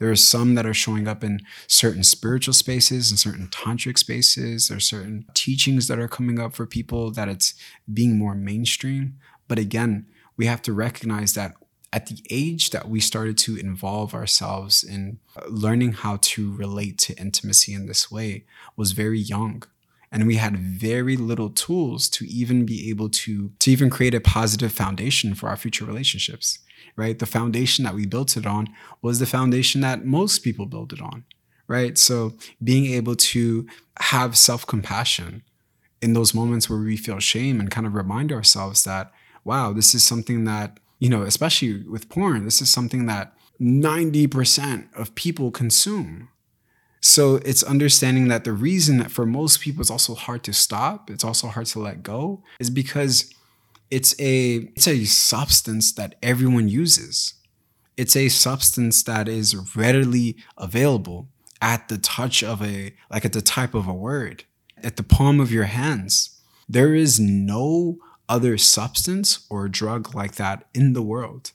[0.00, 4.68] there are some that are showing up in certain spiritual spaces and certain tantric spaces.
[4.68, 7.54] There are certain teachings that are coming up for people that it's
[7.92, 9.18] being more mainstream.
[9.46, 10.06] But again,
[10.38, 11.54] we have to recognize that
[11.92, 17.18] at the age that we started to involve ourselves in learning how to relate to
[17.18, 18.44] intimacy in this way
[18.76, 19.64] was very young
[20.12, 24.20] and we had very little tools to even be able to to even create a
[24.20, 26.58] positive foundation for our future relationships
[26.96, 27.18] right?
[27.18, 28.68] The foundation that we built it on
[29.02, 31.24] was the foundation that most people build it on,
[31.66, 31.96] right?
[31.96, 33.66] So being able to
[34.00, 35.42] have self compassion
[36.02, 39.12] in those moments where we feel shame and kind of remind ourselves that,
[39.44, 44.94] wow, this is something that, you know, especially with porn, this is something that 90%
[44.94, 46.28] of people consume.
[47.00, 51.10] So it's understanding that the reason that for most people it's also hard to stop,
[51.10, 53.32] it's also hard to let go, is because
[53.90, 57.34] it's a it's a substance that everyone uses.
[57.96, 61.28] It's a substance that is readily available
[61.60, 64.44] at the touch of a like at the type of a word,
[64.82, 66.40] at the palm of your hands.
[66.68, 67.98] There is no
[68.28, 71.50] other substance or drug like that in the world.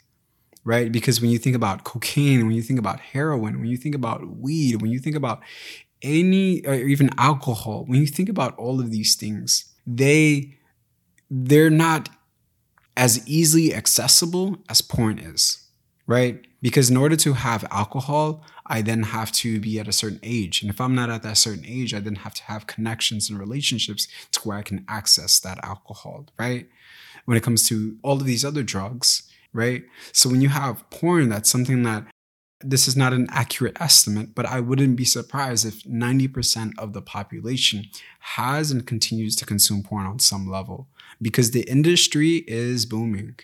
[0.66, 0.92] Right?
[0.92, 4.28] Because when you think about cocaine, when you think about heroin, when you think about
[4.38, 5.42] weed, when you think about
[6.02, 10.58] any or even alcohol, when you think about all of these things, they
[11.30, 12.10] they're not
[12.98, 15.68] as easily accessible as porn is,
[16.08, 16.46] right?
[16.62, 20.62] Because in order to have alcohol, I then have to be at a certain age.
[20.62, 23.40] And if I'm not at that certain age, I then have to have connections and
[23.40, 26.68] relationships to where I can access that alcohol, right?
[27.26, 29.84] When it comes to all of these other drugs, right?
[30.12, 32.06] So when you have porn, that's something that
[32.62, 37.02] this is not an accurate estimate, but I wouldn't be surprised if 90% of the
[37.02, 37.86] population
[38.20, 40.88] has and continues to consume porn on some level
[41.22, 43.36] because the industry is booming,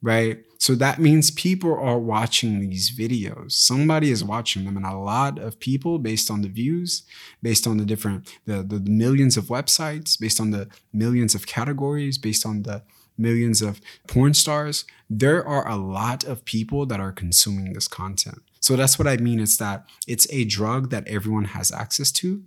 [0.00, 0.44] right?
[0.58, 3.52] So that means people are watching these videos.
[3.52, 7.02] Somebody is watching them, and a lot of people, based on the views,
[7.42, 12.16] based on the different, the, the millions of websites, based on the millions of categories,
[12.16, 12.82] based on the
[13.22, 18.42] millions of porn stars, there are a lot of people that are consuming this content.
[18.60, 19.40] So that's what I mean.
[19.40, 22.42] It's that it's a drug that everyone has access to,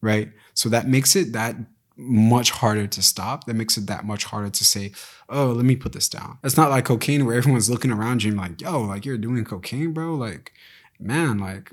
[0.00, 0.30] right?
[0.54, 1.56] So that makes it that
[1.96, 3.44] much harder to stop.
[3.44, 4.92] That makes it that much harder to say,
[5.28, 6.38] oh, let me put this down.
[6.42, 9.44] It's not like cocaine where everyone's looking around you and like, yo, like you're doing
[9.44, 10.14] cocaine, bro.
[10.14, 10.52] Like,
[10.98, 11.72] man, like,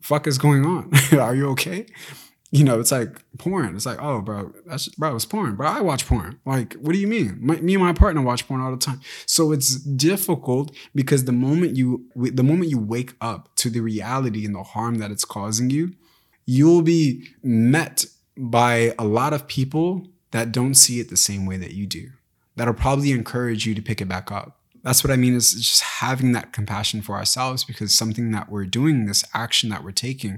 [0.00, 0.90] fuck is going on?
[1.18, 1.86] Are you okay?
[2.52, 3.74] You know, it's like porn.
[3.74, 5.56] It's like, oh, bro, that's bro, it's porn.
[5.56, 6.38] Bro, I watch porn.
[6.44, 7.38] Like, what do you mean?
[7.40, 9.00] My, me and my partner watch porn all the time.
[9.24, 14.44] So it's difficult because the moment you, the moment you wake up to the reality
[14.44, 15.94] and the harm that it's causing you,
[16.44, 18.04] you'll be met
[18.36, 22.10] by a lot of people that don't see it the same way that you do.
[22.56, 24.58] That'll probably encourage you to pick it back up.
[24.82, 28.66] That's what I mean is just having that compassion for ourselves because something that we're
[28.66, 30.36] doing, this action that we're taking,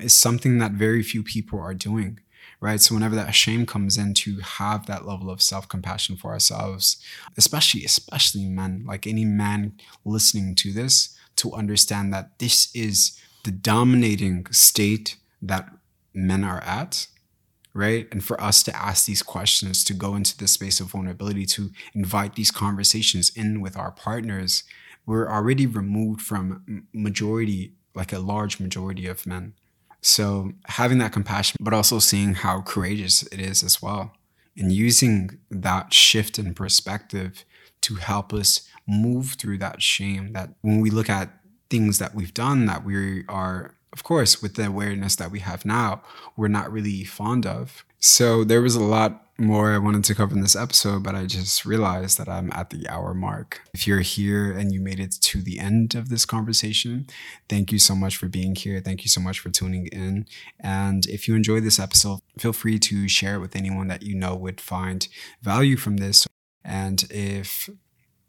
[0.00, 2.18] is something that very few people are doing
[2.60, 2.80] right?
[2.80, 7.02] So whenever that shame comes in to have that level of self-compassion for ourselves
[7.36, 9.74] especially especially men like any man
[10.04, 15.68] listening to this to understand that this is the dominating state that
[16.14, 17.06] men are at
[17.76, 18.06] right?
[18.12, 21.72] And for us to ask these questions to go into the space of vulnerability to
[21.92, 24.64] invite these conversations in with our partners
[25.06, 29.54] we're already removed from majority like a large majority of men
[30.04, 34.12] so having that compassion, but also seeing how courageous it is as well,
[34.56, 37.44] and using that shift in perspective
[37.80, 40.32] to help us move through that shame.
[40.34, 41.30] That when we look at
[41.70, 45.64] things that we've done that we are, of course, with the awareness that we have
[45.64, 46.02] now,
[46.36, 47.84] we're not really fond of.
[47.98, 51.26] So there was a lot more I wanted to cover in this episode, but I
[51.26, 53.62] just realized that I'm at the hour mark.
[53.74, 57.06] If you're here and you made it to the end of this conversation,
[57.48, 58.80] thank you so much for being here.
[58.80, 60.26] Thank you so much for tuning in.
[60.60, 64.14] And if you enjoyed this episode, feel free to share it with anyone that you
[64.14, 65.08] know would find
[65.42, 66.26] value from this.
[66.64, 67.68] And if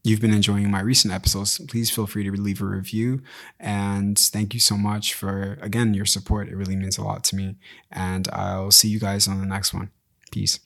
[0.03, 3.21] you've been enjoying my recent episodes, please feel free to leave a review.
[3.59, 6.49] And thank you so much for, again, your support.
[6.49, 7.55] It really means a lot to me.
[7.91, 9.91] And I'll see you guys on the next one.
[10.31, 10.64] Peace.